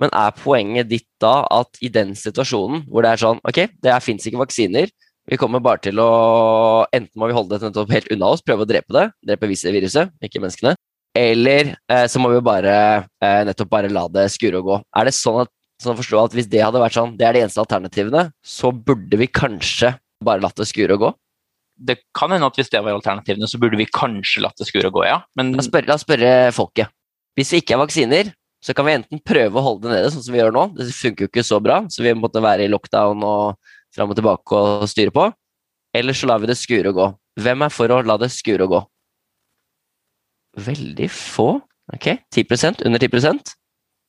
[0.00, 4.00] Men er poenget ditt da at i den situasjonen hvor det er sånn Ok, det
[4.04, 4.92] fins ikke vaksiner.
[5.26, 6.10] Vi kommer bare til å
[6.94, 10.40] Enten må vi holde dette helt unna oss, prøve å drepe det, drepe viruset, ikke
[10.40, 10.76] menneskene.
[11.16, 12.74] Eller eh, så må vi bare
[13.24, 14.76] eh, nettopp bare la det skure og gå.
[15.00, 15.52] Er det sånn at
[15.82, 18.72] Sånn å forstå at Hvis det hadde vært sånn, det er de eneste alternativene, så
[18.72, 19.92] burde vi kanskje
[20.24, 21.12] bare latt det skure og gå?
[21.76, 24.88] Det kan hende at hvis det var alternativene, så burde vi kanskje latt det skure
[24.88, 25.20] og gå, ja.
[25.36, 25.52] Men...
[25.52, 26.92] La, oss spørre, spørre folket.
[27.36, 28.30] Hvis vi ikke har vaksiner,
[28.64, 30.62] så kan vi enten prøve å holde det nede, sånn som vi gjør nå.
[30.78, 34.16] Det funker jo ikke så bra, så vi måtte være i lockdown og fram og
[34.18, 35.28] tilbake og styre på.
[35.96, 37.10] Eller så lar vi det skure og gå.
[37.44, 38.80] Hvem er for å la det skure og gå?
[40.66, 41.50] Veldig få.
[41.92, 43.52] Ok, 10% Under 10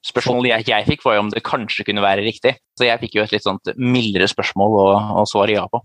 [0.06, 2.54] Spørsmålet jeg, jeg fikk, var jo om det kanskje kunne være riktig.
[2.78, 4.88] Så jeg fikk jo et litt sånt mildere spørsmål å,
[5.22, 5.82] å svare ja på.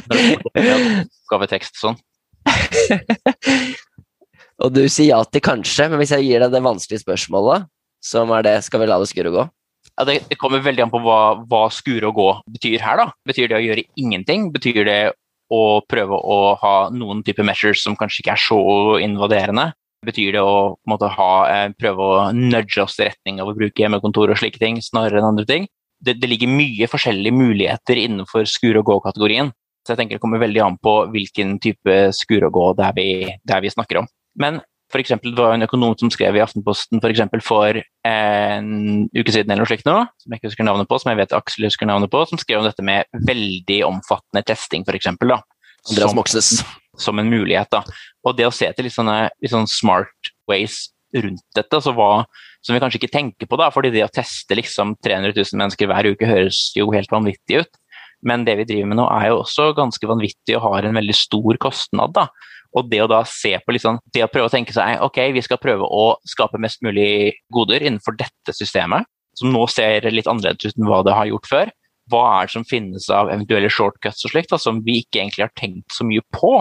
[0.60, 1.98] Oppgavetekst sånn.
[4.62, 7.66] og du sier ja til kanskje, men hvis jeg gir deg det vanskelige spørsmålet,
[8.00, 9.46] som er det skal vi la det skure og gå?
[9.98, 13.02] Ja, det, det, kommer veldig an på hva, hva skure og gå betyr her.
[13.02, 13.10] da.
[13.28, 14.48] Betyr det å gjøre ingenting?
[14.54, 15.00] Betyr det
[15.50, 18.60] å prøve å ha noen type measures som kanskje ikke er så
[19.02, 19.72] invaderende?
[20.06, 23.82] Betyr det å måte, ha, eh, prøve å nudge oss i retning av å bruke
[23.82, 25.68] hjemmekontor og slike ting, snarere enn andre ting?
[26.00, 29.52] Det, det ligger mye forskjellige muligheter innenfor skur-og-gå-kategorien.
[29.84, 33.08] Så jeg tenker det kommer veldig an på hvilken type skur-og-gå det vi,
[33.44, 34.08] det er vi snakker om.
[34.40, 37.78] Men for eksempel, det var en økonom som skrev i Aftenposten for, eksempel, for
[38.08, 41.20] en uke siden eller noe slikt nå, som jeg ikke husker navnet på, som jeg
[41.20, 45.12] vet Aksel husker navnet på, som skrev om dette med veldig omfattende testing, f.eks.
[45.12, 46.56] Andreas Moxnes.
[47.00, 47.70] Som en mulighet.
[47.72, 47.82] da.
[48.26, 52.24] Og det å se til litt sånne, litt sånne smart ways rundt dette, altså hva,
[52.62, 55.90] som vi kanskje ikke tenker på, da, fordi det å teste liksom 300 000 mennesker
[55.90, 57.80] hver uke høres jo helt vanvittig ut.
[58.22, 61.16] Men det vi driver med nå er jo også ganske vanvittig og har en veldig
[61.16, 62.12] stor kostnad.
[62.16, 62.28] da.
[62.76, 65.42] Og det å da se på liksom, det å prøve å tenke seg ok, vi
[65.42, 70.70] skal prøve å skape mest mulig goder innenfor dette systemet, som nå ser litt annerledes
[70.70, 71.72] ut enn hva det har gjort før.
[72.10, 75.46] Hva er det som finnes av eventuelle shortcuts og slikt, da, som vi ikke egentlig
[75.46, 76.52] har tenkt så mye på?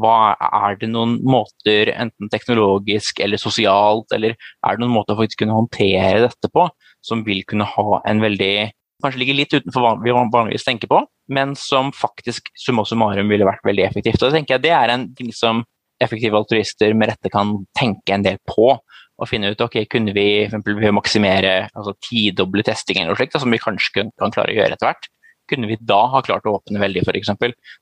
[0.00, 5.22] Hva Er det noen måter, enten teknologisk eller sosialt, eller er det noen måter å
[5.22, 6.68] faktisk kunne håndtere dette på,
[7.06, 8.70] som vil kunne ha en veldig
[9.00, 11.00] kanskje ligger litt utenfor hva vi vanligvis tenker på,
[11.32, 14.20] men som faktisk summa summarum ville vært veldig effektivt.
[14.20, 15.64] Og Det tenker jeg det er en ting som
[16.00, 18.74] effektive altruister med rette kan tenke en del på.
[19.20, 23.60] Og finne ut ok, kunne vi kunne maksimere altså tidoble testingen eller slikt, som vi
[23.60, 25.10] kanskje kan klare å gjøre etter hvert,
[25.50, 27.34] kunne vi da ha klart å åpne veldig, f.eks.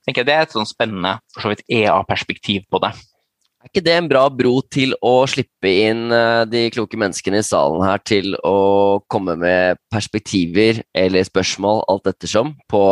[0.08, 2.94] Det er et sånn spennende for så vidt EA-perspektiv på det.
[3.58, 7.46] Er ikke det en bra bro til å slippe inn eh, de kloke menneskene i
[7.46, 12.82] salen her til å komme med perspektiver eller spørsmål, alt ettersom, på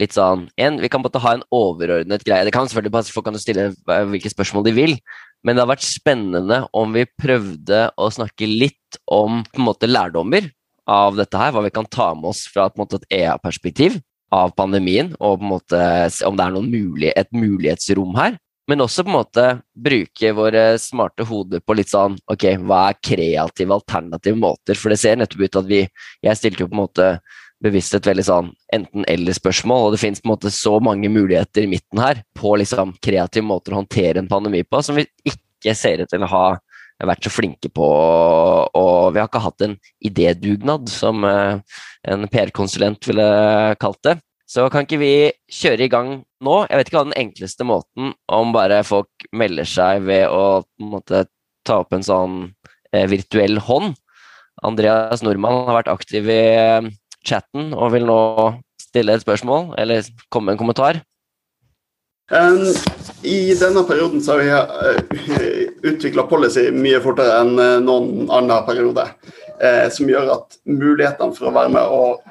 [0.00, 2.46] litt sånn en, Vi kan måtte ha en overordnet greie.
[2.48, 4.96] Det kan selvfølgelig Folk kan stille eh, hvilke spørsmål de vil,
[5.42, 9.90] men det har vært spennende om vi prøvde å snakke litt om på en måte
[9.90, 10.48] lærdommer
[10.90, 14.00] av dette her, hva vi kan ta med oss fra måte, et EA-perspektiv
[14.32, 15.82] av pandemien, og på en måte
[16.26, 18.38] om det er noen mulig, et mulighetsrom her
[18.70, 22.98] men også på en måte bruke våre smarte hoder på litt sånn Ok, hva er
[23.02, 24.78] kreative, alternative måter?
[24.78, 25.80] For det ser nettopp ut at vi
[26.22, 27.08] Jeg stilte jo på en måte
[27.62, 32.56] bevisst et veldig sånn enten-eller-spørsmål, og det måte så mange muligheter i midten her på
[32.60, 36.32] liksom kreative måter å håndtere en pandemi på, som vi ikke ser ut til å
[36.32, 36.46] ha
[37.02, 37.86] vært så flinke på.
[38.78, 41.58] Og vi har ikke hatt en idédugnad, som eh,
[42.10, 43.26] en PR-konsulent ville
[43.82, 44.18] kalt det.
[44.52, 45.14] Så kan ikke vi
[45.50, 46.10] kjøre i gang
[46.44, 46.56] nå?
[46.68, 51.24] Jeg vet ikke hva den enkleste måten, om bare folk melder seg ved å måte,
[51.66, 52.40] ta opp en sånn
[52.92, 53.94] eh, virtuell hånd.
[54.62, 56.90] Andreas Nordmann har vært aktiv i eh,
[57.26, 58.20] chatten og vil nå
[58.80, 61.00] stille et spørsmål eller komme med en kommentar.
[62.32, 62.64] Um,
[63.28, 68.30] I denne perioden så har vi uh, eh, utvikla policy mye fortere enn uh, noen
[68.32, 69.04] annen periode.
[69.60, 72.22] Uh, som gjør at mulighetene for å være med og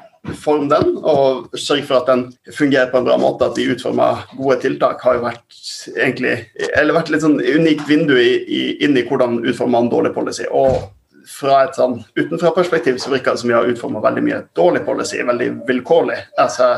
[0.41, 2.23] forme den, og sørge for at den
[2.53, 3.45] fungerer på en bra måte.
[3.45, 5.61] At de utformer gode tiltak, har jo vært
[5.97, 6.33] egentlig
[6.77, 10.47] Eller vært litt sånn unikt vindu i, i, inn i hvordan utformer en dårlig policy.
[10.49, 10.81] Og
[11.29, 15.21] fra et sånn utenfra-perspektiv så virker det som vi har utforma veldig mye dårlig policy,
[15.27, 16.19] veldig vilkårlig.
[16.41, 16.77] Altså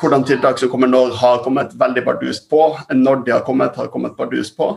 [0.00, 2.76] hvordan tiltak som kommer når, har kommet veldig bardust på.
[2.92, 4.72] Når de har kommet, har kommet bardust på.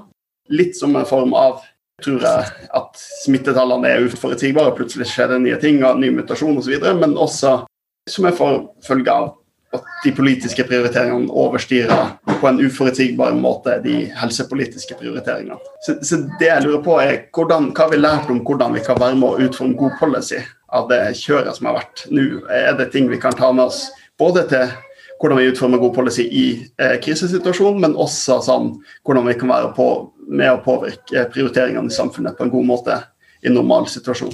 [0.49, 1.61] Litt som en form av
[2.03, 4.75] tror jeg at smittetallene er uforutsigbare.
[4.77, 6.75] Plutselig skjer det nye ting, og ny mutasjon osv.
[6.99, 7.61] Men også
[8.09, 8.37] som en
[8.83, 9.33] følge av
[9.73, 15.57] at de politiske prioriteringene overstyrer på en uforutsigbar måte de helsepolitiske prioriteringene.
[15.85, 18.83] Så, så det jeg lurer på er hvordan, Hva har vi lært om hvordan vi
[18.85, 20.41] kan være med å utforme god policy
[20.73, 22.27] av det kjøret som har vært nå?
[22.53, 23.87] Er det ting vi kan ta med oss
[24.19, 24.67] både til
[25.23, 26.47] hvordan vi utformer god policy i
[26.81, 28.73] eh, krisesituasjonen, men også sånn,
[29.07, 29.87] hvordan vi kan være på,
[30.27, 32.97] med å påvirke prioriteringene i samfunnet på en god måte
[33.43, 34.33] i normal situasjon?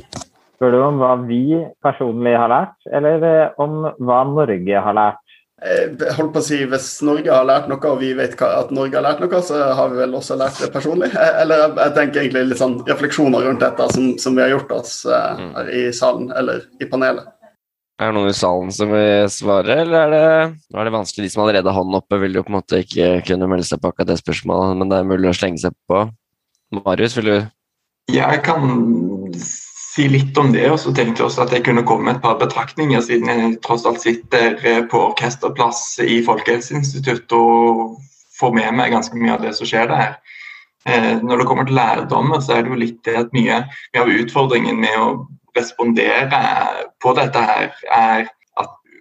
[0.58, 5.29] Spør du om hva vi personlig har lært, eller eh, om hva Norge har lært?
[5.60, 8.96] Eh, holdt på å si, Hvis Norge har lært noe, og vi vet at Norge
[8.96, 11.10] har lært noe, så har vi vel også lært det personlig.
[11.12, 14.72] Eh, eller jeg tenker egentlig litt sånn refleksjoner rundt dette som, som vi har gjort
[14.78, 17.28] oss uh, her i salen eller i panelet.
[18.00, 20.28] Er det noen i salen som vil svare, eller er det,
[20.72, 21.28] er det vanskelig?
[21.28, 23.82] De som allerede har hånden oppe, vil jo på en måte ikke kunne melde seg
[23.84, 26.06] på akkurat det spørsmålet, men det er mulig å slenge seg på.
[26.80, 27.38] Marius, vil du
[28.16, 28.64] Jeg kan
[29.90, 30.66] si litt om det.
[30.72, 33.58] Og så tenkte jeg også at jeg kunne komme med et par betraktninger, siden jeg
[33.66, 38.00] tross alt sitter eh, på orkesterplass i Folkehelseinstituttet og
[38.40, 40.18] får med meg ganske mye av det som skjer der.
[40.88, 43.64] Eh, når det kommer til lærdommer, så er det jo litt det at mye,
[44.00, 45.10] av utfordringen med å
[45.58, 46.44] respondere
[47.02, 48.28] på dette her, er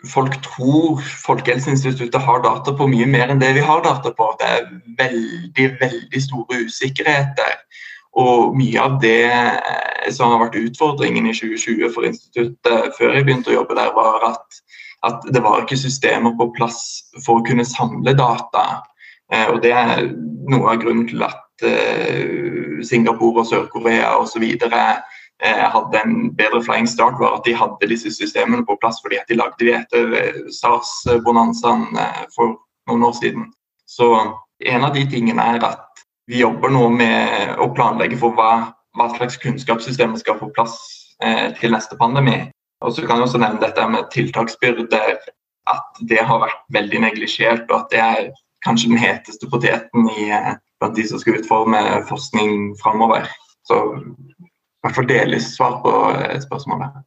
[0.06, 4.28] folk tror Folkehelseinstituttet har data på mye mer enn det vi har data på.
[4.38, 4.68] Det er
[5.00, 7.56] veldig, veldig store usikkerheter.
[8.16, 13.26] Og mye av det eh, som har vært utfordringen i 2020 for instituttet før jeg
[13.26, 14.60] begynte å jobbe der, var at,
[15.06, 16.80] at det var ikke systemer på plass
[17.24, 18.64] for å kunne samle data.
[19.32, 20.08] Eh, og det er
[20.48, 24.44] noe av grunnen til at eh, Singapore og Sør-Korea osv.
[25.38, 29.20] Eh, hadde en bedre flying start, var at de hadde disse systemene på plass fordi
[29.20, 31.92] at de lagde de etter SARS-bonanzaen
[32.34, 32.56] for
[32.90, 33.50] noen år siden.
[33.86, 34.10] Så
[34.58, 35.87] en av de tingene er at
[36.28, 38.52] vi jobber nå med å planlegge for hva,
[38.98, 40.76] hva slags kunnskapssystemer skal få plass
[41.24, 42.42] eh, til neste pandemi.
[42.84, 45.16] Og så kan jeg også nevne dette med tiltaksbyrder,
[45.68, 48.28] at det har vært veldig neglisjert, og at det er
[48.66, 53.24] kanskje den heteste poteten i, eh, blant de som skal utforme forskning framover.
[53.68, 57.00] Så i hvert fall delvis svar på eh, spørsmålet.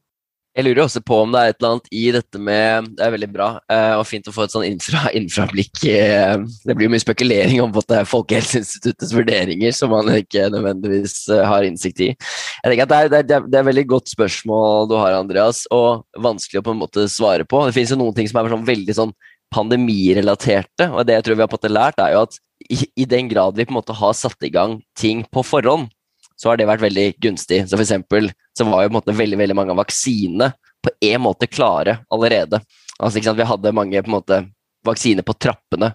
[0.52, 3.14] Jeg lurer også på om det er et eller annet i dette med Det er
[3.14, 5.84] veldig bra eh, og fint å få et sånn infra, infrablikk.
[5.88, 10.50] Eh, det blir jo mye spekulering om at det er Folkehelseinstituttets vurderinger som man ikke
[10.52, 12.10] nødvendigvis eh, har innsikt i.
[12.12, 15.64] Jeg tenker at det er, det, er, det er, veldig godt spørsmål du har, Andreas,
[15.72, 17.64] og vanskelig å på en måte svare på.
[17.68, 19.16] Det finnes jo noen ting som er sånn veldig sånn
[19.56, 22.38] pandemirelaterte, og det jeg tror vi har på lært, er jo at
[22.68, 25.90] i, i den grad vi på en måte har satt i gang ting på forhånd,
[26.42, 27.62] så har det vært veldig gunstig.
[27.68, 30.50] Så for eksempel, så var jo på en måte veldig, veldig mange av vaksinene
[30.82, 32.58] på en måte klare allerede.
[32.98, 33.38] Altså, ikke sant?
[33.38, 34.42] Vi hadde mange på en måte
[34.88, 35.94] vaksiner på trappene.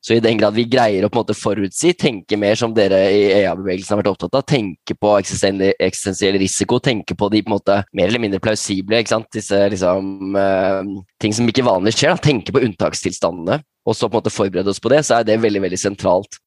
[0.00, 3.00] Så i den grad vi greier å på en måte forutsi, tenke mer som dere
[3.10, 7.56] i EA-bevegelsen har vært opptatt av, tenke på eksistensiell risiko, tenke på de på en
[7.56, 9.26] måte mer eller mindre plausible, ikke sant?
[9.34, 12.22] disse liksom, uh, ting som ikke vanligvis skjer, da.
[12.28, 15.40] tenke på unntakstilstandene, og så på en måte forberede oss på det, så er det
[15.42, 16.38] veldig, veldig sentralt.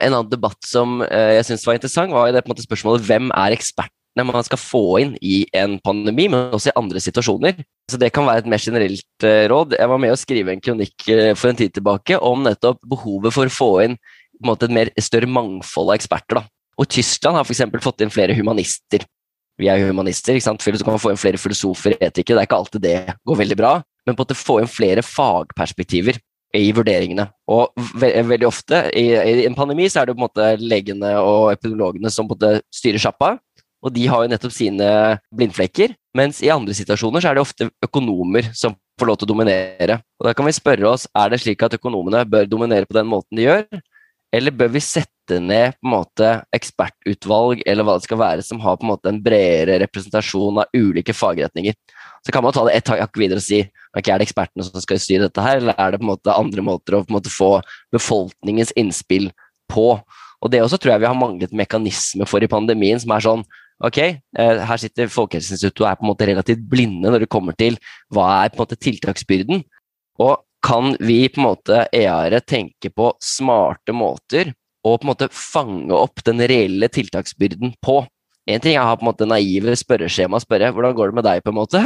[0.00, 3.06] En annen debatt som uh, jeg syns var interessant, var det på en måte spørsmålet
[3.06, 3.96] hvem er ekspertene
[4.26, 7.60] man skal få inn i en pandemi, men også i andre situasjoner.
[7.88, 9.76] Så Det kan være et mer generelt uh, råd.
[9.78, 13.36] Jeg var med å skrive en kronikk uh, for en tid tilbake om nettopp behovet
[13.36, 13.96] for å få inn
[14.44, 16.40] måte, et mer større mangfold av eksperter.
[16.40, 16.44] Da.
[16.80, 17.64] Og Tyskland har f.eks.
[17.84, 19.04] fått inn flere humanister.
[19.60, 20.64] Vi er jo humanister, ikke sant?
[20.64, 22.38] så kan man få inn flere filosofer, etikere.
[22.38, 22.96] Det er ikke alltid det
[23.28, 23.72] går veldig bra,
[24.08, 26.16] men på å få inn flere fagperspektiver
[26.56, 27.28] i vurderingene.
[27.50, 27.70] Og
[28.00, 31.52] ve veldig ofte i, i, en pandemi så er det på en måte legene og
[31.54, 33.36] epidemiologene som på en måte styrer sjappa,
[33.80, 34.88] og de har jo nettopp sine
[35.32, 35.94] blindflekker.
[36.16, 40.00] Mens i andre situasjoner så er det ofte økonomer som får lov til å dominere.
[40.20, 43.08] Og da kan vi spørre oss er det slik at økonomene bør dominere på den
[43.08, 43.64] måten de gjør,
[44.36, 48.60] eller bør vi sette ned på en måte ekspertutvalg eller hva det skal være, som
[48.62, 51.78] har på en måte en bredere representasjon av ulike fagretninger?
[52.26, 53.62] Så kan man ta det ett hakk videre og si
[53.96, 56.36] okay, er det ekspertene som skal styre dette her, eller er det på en måte
[56.36, 57.56] andre måter å måte få
[57.94, 59.30] befolkningens innspill
[59.70, 59.88] på?
[60.40, 63.44] Og Det også tror jeg vi har manglet mekanismer for i pandemien, som er sånn
[63.80, 67.56] Ok, eh, her sitter Folkehelseinstituttet og er på en måte relativt blinde når det kommer
[67.56, 67.78] til
[68.12, 69.62] hva er på en måte tiltaksbyrden.
[70.20, 74.52] Og kan vi på en måte EAR-e tenke på smarte måter
[74.84, 78.02] å på en måte fange opp den reelle tiltaksbyrden på?
[78.50, 81.52] En ting er å ha naive spørreskjema og spørre hvordan går det med deg, på
[81.52, 81.80] en måte.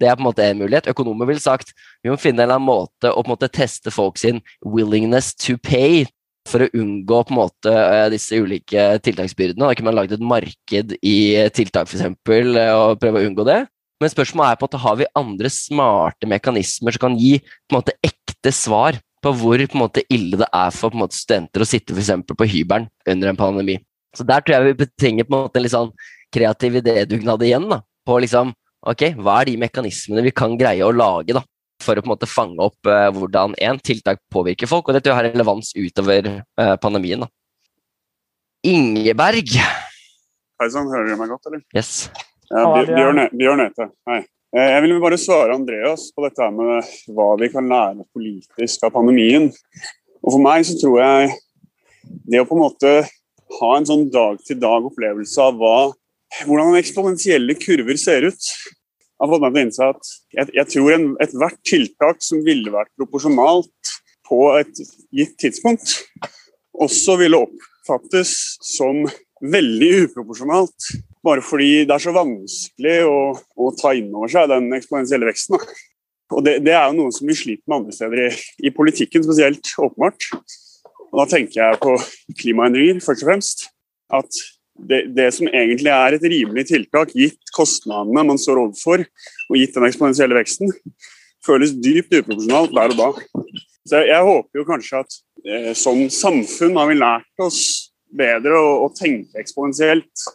[0.00, 0.90] Det er på en måte en mulighet.
[0.92, 1.72] Økonomer ville sagt
[2.04, 5.32] vi må finne en eller annen måte å på en måte teste folk sin willingness
[5.34, 6.04] to pay
[6.46, 9.64] for å unngå på en måte eh, disse ulike tiltaksbyrdene.
[9.66, 11.16] Da kunne man lagd et marked i
[11.56, 12.04] tiltak f.eks.
[12.06, 13.64] Eh, og prøve å unngå det.
[14.02, 17.78] Men spørsmålet er på måte, har vi andre smarte mekanismer som kan gi på en
[17.78, 21.16] måte ekte svar på hvor på en måte ille det er for på en måte,
[21.16, 22.12] studenter å sitte f.eks.
[22.36, 23.78] på hybelen under en pandemi.
[24.16, 25.90] Så der tror jeg vi trenger på en måte en litt sånn
[26.32, 27.68] kreativ idédugnad igjen.
[27.72, 28.52] da, På liksom,
[28.92, 31.42] ok, hva er de mekanismene vi kan greie å lage da,
[31.82, 35.12] for å på en måte fange opp uh, hvordan en tiltak påvirker folk, og dette
[35.12, 36.30] har relevans utover
[36.60, 37.26] uh, pandemien.
[37.26, 37.30] da.
[38.66, 39.58] Ingeberg.
[40.56, 41.60] Hei sann, hører du meg godt, eller?
[41.76, 42.08] Yes.
[42.48, 42.70] Ja,
[43.34, 44.22] Bjørn Ete, hei.
[44.56, 48.94] Eh, jeg vil bare svare Andreas på dette med hva vi kan lære politisk av
[48.94, 49.50] pandemien.
[50.22, 51.34] Og For meg så tror jeg
[52.30, 52.92] det å på en måte
[53.58, 55.76] ha en sånn dag-til-dag-opplevelse av hva,
[56.46, 58.48] hvordan eksponentielle kurver ser ut
[59.20, 62.92] har fått meg til å innse at jeg, jeg tror ethvert tiltak som ville vært
[62.98, 63.94] proporsjonalt
[64.26, 64.82] på et
[65.14, 66.00] gitt tidspunkt,
[66.76, 68.32] også ville oppfattes
[68.64, 69.04] som
[69.42, 70.90] veldig uproporsjonalt.
[71.24, 75.58] Bare fordi det er så vanskelig å, å ta inn over seg den eksponentielle veksten.
[76.34, 78.30] Og det, det, er jo noe som vi sliter med andre steder i,
[78.66, 80.28] i politikken, spesielt åpenbart.
[81.12, 81.94] Og da tenker jeg på
[82.40, 83.66] klimaendringer, først og fremst.
[84.12, 84.40] At
[84.78, 89.04] det, det, som egentlig er et rimelig tiltak, gitt kostnadene man står overfor,
[89.48, 90.72] og gitt den eksponentielle veksten,
[91.46, 93.44] føles dypt uproporsjonalt der og da.
[93.86, 97.60] Så jeg, jeg håper jo kanskje at eh, som samfunn har vi lært oss
[98.16, 100.26] bedre å, å tenke eksponentielt.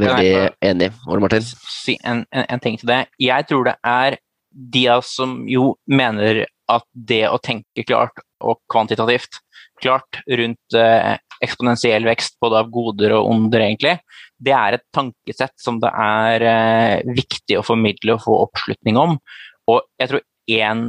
[0.00, 0.90] Veldig enig.
[1.06, 1.46] Ole Martin?
[1.70, 3.04] Si en, en, en ting til det.
[3.22, 4.18] Jeg tror det er
[4.74, 9.40] de av oss som jo mener at det å tenke klart og kvantitativt
[9.82, 11.14] klart rundt eh,
[11.44, 13.96] eksponentiell vekst både av goder og onder, egentlig,
[14.44, 19.18] det er et tankesett som det er eh, viktig å formidle og få oppslutning om.
[19.70, 20.82] Og jeg tror én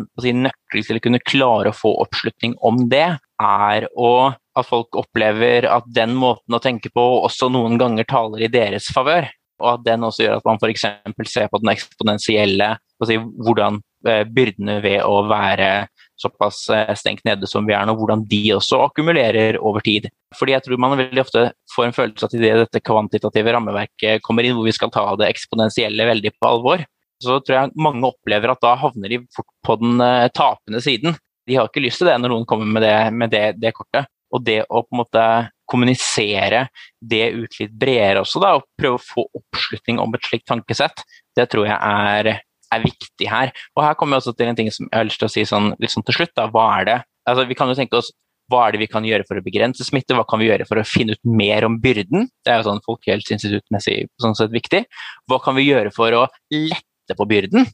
[0.44, 3.08] nøkkel til å kunne klare å få oppslutning om det,
[3.42, 8.46] er å, at folk opplever at den måten å tenke på også noen ganger taler
[8.46, 9.28] i deres favør.
[9.64, 10.86] Og at den også gjør at man f.eks.
[11.32, 12.74] ser på den eksponentielle
[13.08, 15.88] si, hvordan eh, byrdene ved å være
[16.22, 20.08] såpass eh, stengt nede som vi er nå, hvordan de også akkumulerer over tid.
[20.36, 21.46] Fordi jeg tror man veldig ofte
[21.76, 25.30] får en følelse at idet dette kvantitative rammeverket kommer inn, hvor vi skal ta det
[25.32, 26.86] eksponentielle veldig på alvor,
[27.24, 31.16] så tror jeg mange opplever at da havner de fort på den uh, tapende siden.
[31.48, 34.10] De har ikke lyst til det når noen kommer med det, med det, det kortet.
[34.36, 35.26] Og det å på en måte
[35.70, 36.66] kommunisere
[37.02, 41.06] det ut litt bredere også, da, og prøve å få oppslutning om et slikt tankesett,
[41.38, 42.42] det tror jeg er,
[42.74, 43.54] er viktig her.
[43.76, 45.46] Og her kommer vi også til en ting som jeg har lyst til å si
[45.48, 46.34] sånn, litt sånn til slutt.
[46.38, 46.48] Da.
[46.54, 47.00] Hva er det?
[47.30, 48.12] Altså, vi kan jo tenke oss
[48.52, 50.78] hva er det vi kan gjøre for å begrense smitte, hva kan vi gjøre for
[50.78, 52.28] å finne ut mer om byrden?
[52.46, 54.84] Det er jo sånn Folkehelseinstituttmessig sånn sett viktig.
[55.32, 57.66] Hva kan vi gjøre for å lette på byrden?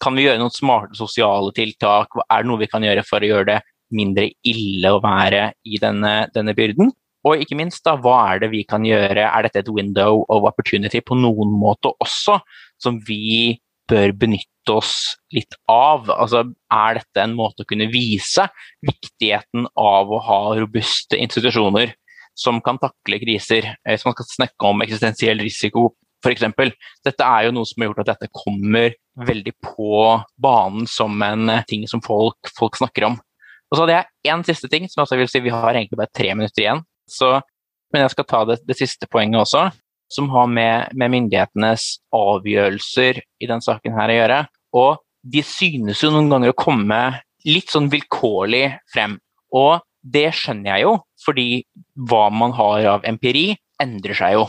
[0.00, 2.14] Kan vi gjøre noen smarte sosiale tiltak?
[2.28, 3.58] Er det noe vi kan gjøre for å gjøre det
[3.90, 6.94] mindre ille å være i denne, denne byrden?
[7.26, 9.26] Og ikke minst, da, hva er det vi kan gjøre?
[9.26, 12.38] Er dette et window of opportunity på noen måte også,
[12.80, 13.58] som vi
[13.90, 14.94] bør benytte oss
[15.34, 16.10] litt av?
[16.14, 18.46] Altså, er dette en måte å kunne vise
[18.86, 21.96] viktigheten av å ha robuste institusjoner
[22.38, 23.72] som kan takle kriser?
[23.84, 26.44] Hvis man skal snakke om eksistensiell risiko f.eks.
[27.04, 28.94] Dette er jo noe som har gjort at dette kommer
[29.26, 30.00] veldig på
[30.40, 33.18] banen som en eh, ting som folk, folk snakker om.
[33.70, 36.12] Og så hadde jeg én siste ting, som jeg vil si vi har egentlig bare
[36.16, 36.82] tre minutter igjen.
[37.10, 37.36] Så,
[37.94, 39.68] men jeg skal ta det, det siste poenget også,
[40.10, 44.40] som har med, med, myndighetenes avgjørelser i den saken her å gjøre.
[44.76, 44.90] Og
[45.22, 47.00] de synes jo noen ganger å komme
[47.46, 49.18] litt sånn vilkårlig frem.
[49.54, 51.48] Og det skjønner jeg jo, fordi
[52.08, 54.44] hva man har av empiri, endrer seg jo.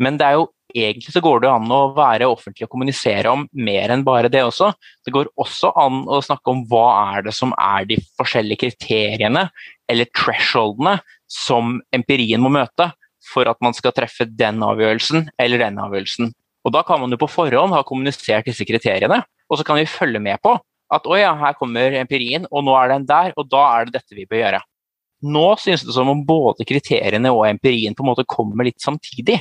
[0.00, 3.46] Men det er jo egentlig så går det an å være offentlig og kommunisere om
[3.52, 4.70] mer enn bare det også.
[5.04, 6.86] Det går også an å snakke om hva
[7.16, 9.48] er det som er de forskjellige kriteriene
[9.90, 10.98] eller thresholdene
[11.30, 12.90] som empirien må møte
[13.30, 16.32] for at man skal treffe den avgjørelsen eller den avgjørelsen.
[16.66, 19.88] Og Da kan man jo på forhånd ha kommunisert disse kriteriene, og så kan vi
[19.88, 20.58] følge med på
[20.90, 24.00] at å ja, her kommer empirien, og nå er den der, og da er det
[24.00, 24.60] dette vi bør gjøre.
[25.30, 29.38] Nå synes det som om både kriteriene og empirien på en måte kommer litt samtidig.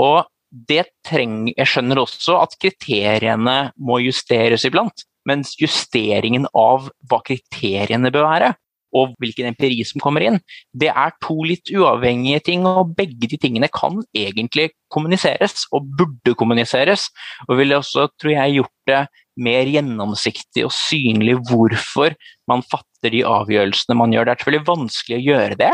[0.00, 0.22] Og
[0.54, 5.06] det trenger, jeg skjønner også at kriteriene må justeres iblant.
[5.26, 8.52] Mens justeringen av hva kriteriene bør være,
[8.94, 10.38] og hvilken empiri som kommer inn,
[10.72, 12.66] det er to litt uavhengige ting.
[12.68, 17.08] Og begge de tingene kan egentlig kommuniseres, og burde kommuniseres.
[17.48, 19.02] Og ville også, tror jeg, gjort det
[19.44, 22.14] mer gjennomsiktig og synlig hvorfor
[22.50, 24.28] man fatter de avgjørelsene man gjør.
[24.28, 25.72] Det er selvfølgelig vanskelig å gjøre det,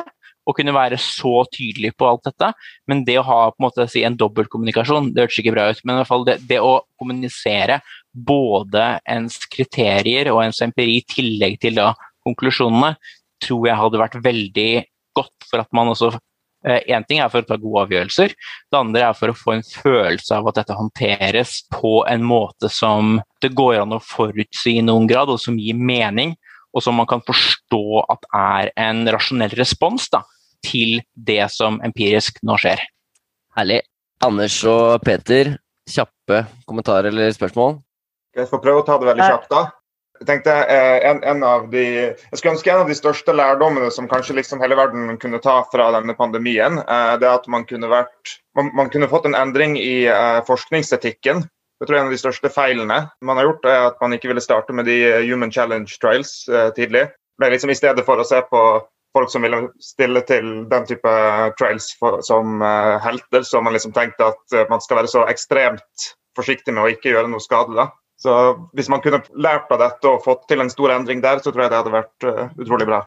[0.49, 2.51] å kunne være så tydelig på alt dette.
[2.91, 5.83] Men det å ha på en måte si en dobbeltkommunikasjon, det hørtes ikke bra ut.
[5.85, 11.07] Men i hvert fall det, det, å kommunisere både ens kriterier og ens empiri i
[11.07, 11.93] tillegg til da
[12.27, 12.95] konklusjonene,
[13.41, 14.73] tror jeg hadde vært veldig
[15.17, 16.13] godt for at man også
[16.61, 18.35] Én eh, ting er for å ta gode avgjørelser,
[18.69, 22.69] det andre er for å få en følelse av at dette håndteres på en måte
[22.69, 26.35] som det går an å forutsi i noen grad, og som gir mening,
[26.77, 30.21] og som man kan forstå at er en rasjonell respons da,
[30.61, 32.85] til det som empirisk nå skjer.
[33.57, 33.81] Herlig.
[34.21, 35.55] Anders og Peter,
[35.89, 37.79] kjappe kommentarer eller spørsmål?
[38.37, 39.63] Jeg får prøve å ta det veldig kjapt, da.
[40.21, 43.89] Jeg tenkte eh, en, en, av de, jeg skulle ønske en av de største lærdommene
[43.95, 47.65] som kanskje liksom hele verden kunne ta fra denne pandemien, eh, det er at man
[47.65, 51.47] kunne, vært, man, man kunne fått en endring i eh, forskningsetikken
[51.81, 54.45] jeg tror en av de største feilene man har gjort, er at man ikke ville
[54.45, 56.43] starte med de Human Challenge Trials
[56.77, 57.07] tidlig.
[57.41, 58.61] Men liksom I stedet for å se på
[59.17, 61.15] folk som ville stille til den type
[61.57, 62.61] trials for, som
[63.01, 66.93] helter, så har man liksom tenkt at man skal være så ekstremt forsiktig med å
[66.93, 67.89] ikke gjøre noe skadelig.
[68.21, 68.35] Så
[68.77, 71.65] Hvis man kunne lært av dette og fått til en stor endring der, så tror
[71.65, 72.29] jeg det hadde vært
[72.61, 73.01] utrolig bra.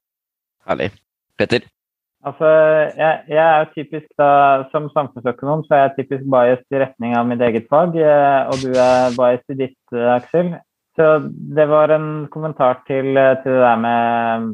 [0.65, 0.89] Herlig.
[1.37, 1.67] Petter?
[2.23, 2.49] Altså,
[2.95, 4.27] jeg, jeg, er jo typisk da,
[4.71, 8.61] Som samfunnsøkonom så er jeg typisk biased i retning av mitt eget fag, eh, og
[8.63, 10.53] du er biased i ditt, eh, Aksel.
[10.95, 11.09] Så
[11.57, 14.53] det var en kommentar til, eh, til, det der med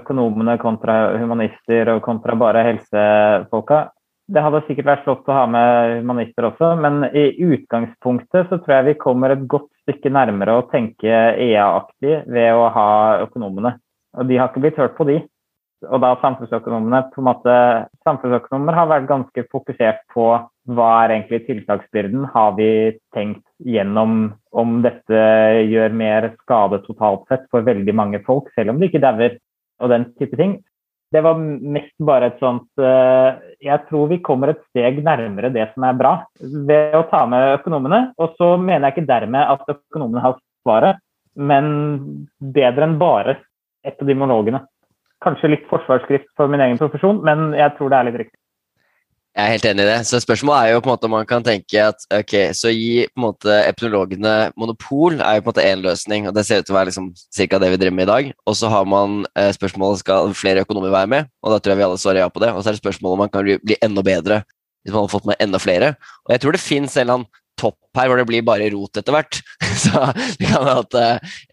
[0.00, 3.80] økonomene kontra humanister og kontra bare helsefolka.
[4.30, 8.76] Det hadde sikkert vært flott å ha med humanister også, men i utgangspunktet så tror
[8.76, 12.88] jeg vi kommer et godt stykke nærmere å tenke EA-aktig ved å ha
[13.26, 13.74] økonomene.
[14.18, 15.20] Og de har ikke blitt hørt på, de.
[15.88, 17.52] og da samfunnsøkonomene på en måte,
[18.04, 20.26] Samfunnsøkonomer har vært ganske fokusert på
[20.70, 22.26] hva er egentlig tiltaksbyrden?
[22.34, 25.20] Har vi tenkt gjennom om dette
[25.70, 29.38] gjør mer skade totalt sett for veldig mange folk, selv om de ikke dauer,
[29.80, 30.58] og den type ting.
[31.10, 35.66] Det var mest bare et sånt uh, Jeg tror vi kommer et steg nærmere det
[35.72, 38.00] som er bra, ved å ta med økonomene.
[38.22, 41.00] Og så mener jeg ikke dermed at økonomene har svaret,
[41.34, 41.72] men
[42.38, 43.40] bedre enn bare
[43.86, 44.62] epidemiologene.
[45.24, 48.39] Kanskje litt forsvarsskrift for min egen profesjon, men jeg tror det er litt riktig.
[49.30, 49.98] Jeg er helt enig i det.
[50.08, 53.04] Så spørsmålet er jo på en måte om man kan tenke at ok, så gi
[53.06, 56.62] på en måte epidemiologene monopol er jo på en måte én løsning, og det ser
[56.62, 58.32] ut til å være liksom cirka det vi driver med i dag.
[58.50, 61.80] Og så har man eh, spørsmålet skal flere økonomer være med, og da tror jeg
[61.80, 62.50] vi alle svarer ja på det.
[62.50, 64.42] Og så er det spørsmålet om man kan bli, bli enda bedre
[64.80, 65.92] hvis man har fått med enda flere.
[66.26, 68.98] Og jeg tror det fins en eller annen topp her hvor det blir bare rot
[68.98, 69.42] etter hvert.
[69.84, 70.08] Så
[70.40, 70.98] det kan være at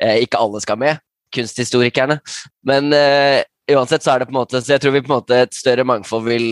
[0.01, 1.03] eh, ikke alle skal med,
[1.35, 2.17] kunsthistorikerne.
[2.65, 3.43] Men eh,
[3.75, 5.55] uansett så er det på en måte Så jeg tror vi på en måte et
[5.55, 6.47] større mangfold vil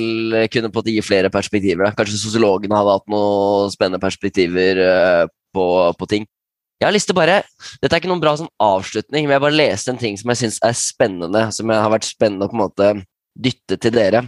[0.51, 1.93] kunne på en måte gi flere perspektiver.
[1.97, 5.23] Kanskje sosiologene hadde hatt noen spennende perspektiver uh,
[5.55, 5.65] på,
[5.99, 6.27] på, ting.
[6.81, 7.41] Jeg har lyst til bare
[7.79, 10.43] Dette er ikke noen bra sånn avslutning, men jeg bare leste en ting som jeg
[10.43, 12.89] syns er spennende, som jeg har vært spennende å på en måte
[13.35, 14.25] dytte til dere.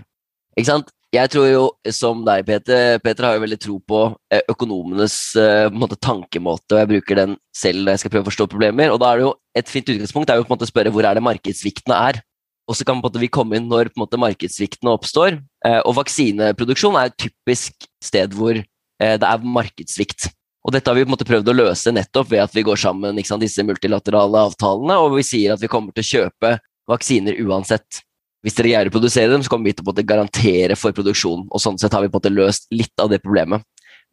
[0.56, 0.94] Ikke sant?
[1.16, 1.62] Jeg tror jo,
[1.96, 4.00] som deg, Peter, Peter har jo veldig tro på
[4.34, 8.28] eh, økonomenes uh, på måte, tankemåte, og jeg bruker den selv når jeg skal prøve
[8.28, 8.92] å forstå problemer.
[8.92, 10.92] Og da er det jo et fint utgangspunkt er jo på en måte å spørre
[10.92, 12.20] hvor er det markedssviktene er.
[12.68, 15.40] Og så kan vi komme inn når måte, markedssviktene oppstår.
[15.66, 20.28] Eh, og vaksineproduksjon er et typisk sted hvor eh, det er markedssvikt.
[20.68, 23.44] Og dette har vi måte prøvd å løse nettopp ved at vi går sammen sant,
[23.44, 26.58] disse multilaterale avtalene, og vi sier at vi kommer til å kjøpe
[26.92, 28.02] vaksiner uansett.
[28.44, 31.48] Hvis dere greier å produsere dem, så kommer vi til å garantere for produksjon.
[31.48, 33.64] Og sånn sett har vi måte løst litt av det problemet.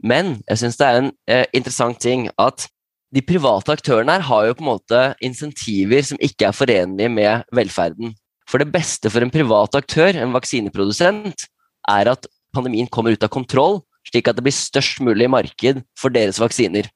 [0.03, 2.69] Men jeg syns det er en eh, interessant ting at
[3.15, 7.45] de private aktørene her har jo på en måte insentiver som ikke er forenlige med
[7.55, 8.15] velferden.
[8.55, 11.49] For det beste for en privat aktør, en vaksineprodusent,
[11.91, 16.15] er at pandemien kommer ut av kontroll, slik at det blir størst mulig marked for
[16.15, 16.87] deres vaksiner.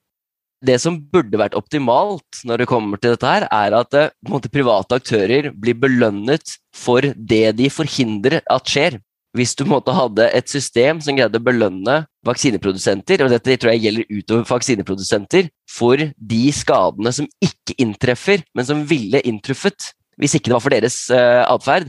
[0.63, 4.53] Det som burde vært optimalt når det kommer til dette, her, er at eh, måte,
[4.55, 9.01] private aktører blir belønnet for det de forhindrer at skjer.
[9.35, 13.83] Hvis du måte, hadde et system som greide å belønne vaksineprodusenter, og dette tror jeg
[13.89, 20.51] gjelder utover vaksineprodusenter, for de skadene som ikke inntreffer, men som ville inntruffet, hvis ikke
[20.51, 21.89] det var for deres uh, atferd,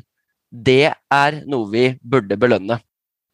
[0.50, 2.80] det er noe vi burde belønne.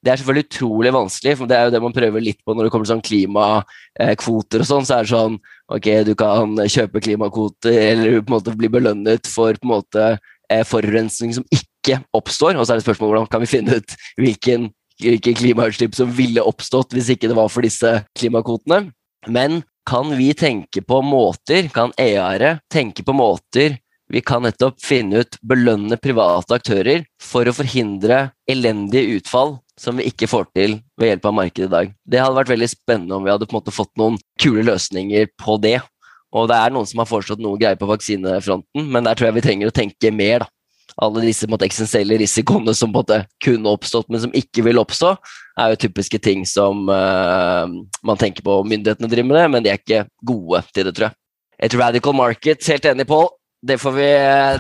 [0.06, 2.68] Det er selvfølgelig utrolig vanskelig, for det er jo det man prøver litt på når
[2.68, 4.86] det kommer til sånn klimakvoter og sånn.
[4.86, 5.38] Så er det sånn
[5.74, 10.04] ok, du kan kjøpe klimakvoter eller på en måte bli belønnet for på en måte
[10.14, 12.54] eh, forurensning som ikke oppstår.
[12.54, 14.68] Og så er det spørsmålet hvordan kan vi finne ut hvilken,
[15.02, 18.92] hvilke klimautslipp som ville oppstått hvis ikke det var for disse klimakvotene.
[19.26, 23.80] Men kan vi tenke på måter, kan EAR-et tenke på måter
[24.12, 30.08] vi kan nettopp finne ut, belønne private aktører for å forhindre elendige utfall som vi
[30.12, 31.94] ikke får til ved hjelp av markedet i dag.
[32.06, 35.32] Det hadde vært veldig spennende om vi hadde på en måte fått noen kule løsninger
[35.42, 35.80] på det.
[36.36, 39.38] Og det er noen som har foreslått noe greier på vaksinefronten, men der tror jeg
[39.40, 40.46] vi trenger å tenke mer.
[40.46, 40.52] da.
[41.02, 45.16] Alle disse måte, eksistensielle risikoene som måte, kunne oppstått, men som ikke vil oppstå,
[45.60, 47.66] er jo typiske ting som uh,
[48.06, 51.10] man tenker på myndighetene driver med det, men de er ikke gode til det, tror
[51.10, 51.18] jeg.
[51.66, 53.28] Et radical market, helt enig, Pål
[53.66, 54.10] det får, vi,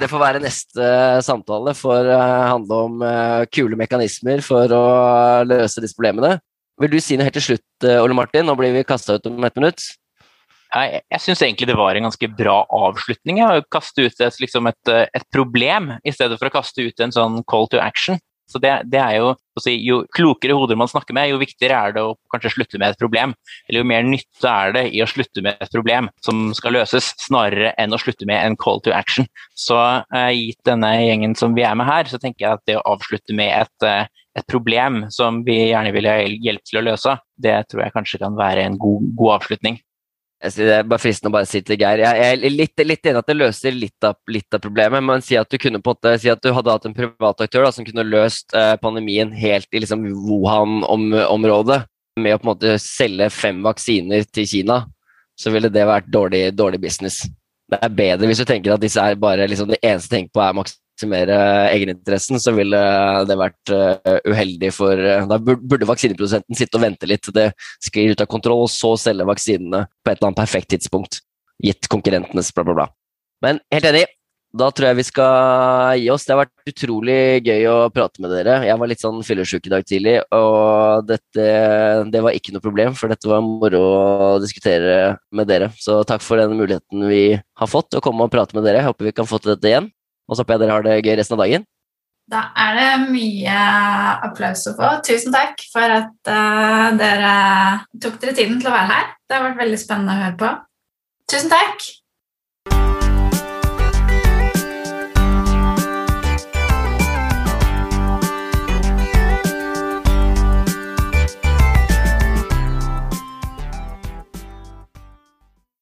[0.01, 0.87] det får, være neste
[1.25, 1.75] samtale.
[1.77, 2.21] For å
[2.55, 3.05] handle om
[3.53, 4.85] kule mekanismer for å
[5.45, 6.39] løse disse problemene.
[6.81, 8.47] Vil du si noe helt til slutt, Ole Martin?
[8.49, 9.85] Nå blir vi kasta ut om et minutt.
[10.75, 13.39] Jeg, jeg syns egentlig det var en ganske bra avslutning.
[13.45, 17.13] Å kaste ut et, liksom et, et, problem, i stedet for å kaste ut en
[17.15, 18.19] sånn call to action.
[18.49, 19.31] Så det, det er jo,
[19.61, 22.93] si, jo klokere hoder man snakker med, jo viktigere er det å kanskje slutte med
[22.93, 23.33] et problem.
[23.67, 27.11] Eller jo mer nytte er det i å slutte med et problem som skal løses,
[27.25, 29.27] snarere enn å slutte med en call to action.
[29.57, 29.79] Så
[30.15, 32.85] eh, gitt denne gjengen som vi er med her, så tenker jeg at det å
[32.95, 34.05] avslutte med et, uh,
[34.37, 38.21] et problem som vi gjerne vil ha hjelp til å løse, det tror jeg kanskje
[38.21, 39.81] kan være en god, god avslutning.
[40.43, 42.01] Det er bare fristende å bare si til Geir.
[42.03, 45.37] Jeg er litt, litt enig at det løser litt av, litt av, problemet, men si
[45.39, 47.71] at du kunne på en måte, si at du hadde hatt en privat aktør da,
[47.73, 51.79] som kunne løst eh, pandemien helt i liksom, Wuhan-området
[52.19, 54.83] med å på en måte selge fem vaksiner til Kina,
[55.39, 57.23] så ville det vært dårlig, dårlig business.
[57.71, 60.43] Det er bedre hvis du tenker at disse er bare liksom, det eneste tenker på
[60.43, 61.37] er maks maksimere
[61.73, 62.79] egeninteressen, så ville
[63.27, 67.51] det vært uh, uheldig for uh, Da burde vaksineprodusenten sitte og vente litt det
[67.83, 71.21] sklir ut av kontroll, og så selge vaksinene på et eller annet perfekt tidspunkt,
[71.63, 72.87] gitt konkurrentenes bla, bla, bla.
[73.43, 74.05] Men helt enig.
[74.55, 76.23] Da tror jeg vi skal gi oss.
[76.23, 78.61] Det har vært utrolig gøy å prate med dere.
[78.63, 81.47] Jeg var litt sånn fyllesyk i dag tidlig, og dette,
[82.07, 85.73] det var ikke noe problem, for dette var moro å diskutere med dere.
[85.75, 88.79] Så takk for den muligheten vi har fått å komme og prate med dere.
[88.79, 89.91] Jeg håper vi kan få til dette igjen.
[90.25, 91.65] Og så håper jeg dere har det gøy resten av dagen.
[92.25, 93.57] Da er det mye
[94.25, 94.95] applaus å få.
[95.05, 97.35] Tusen takk for at uh, dere
[98.01, 99.11] tok dere tiden til å være her.
[99.29, 100.55] Det har vært veldig spennende å høre på.
[101.29, 101.85] Tusen takk!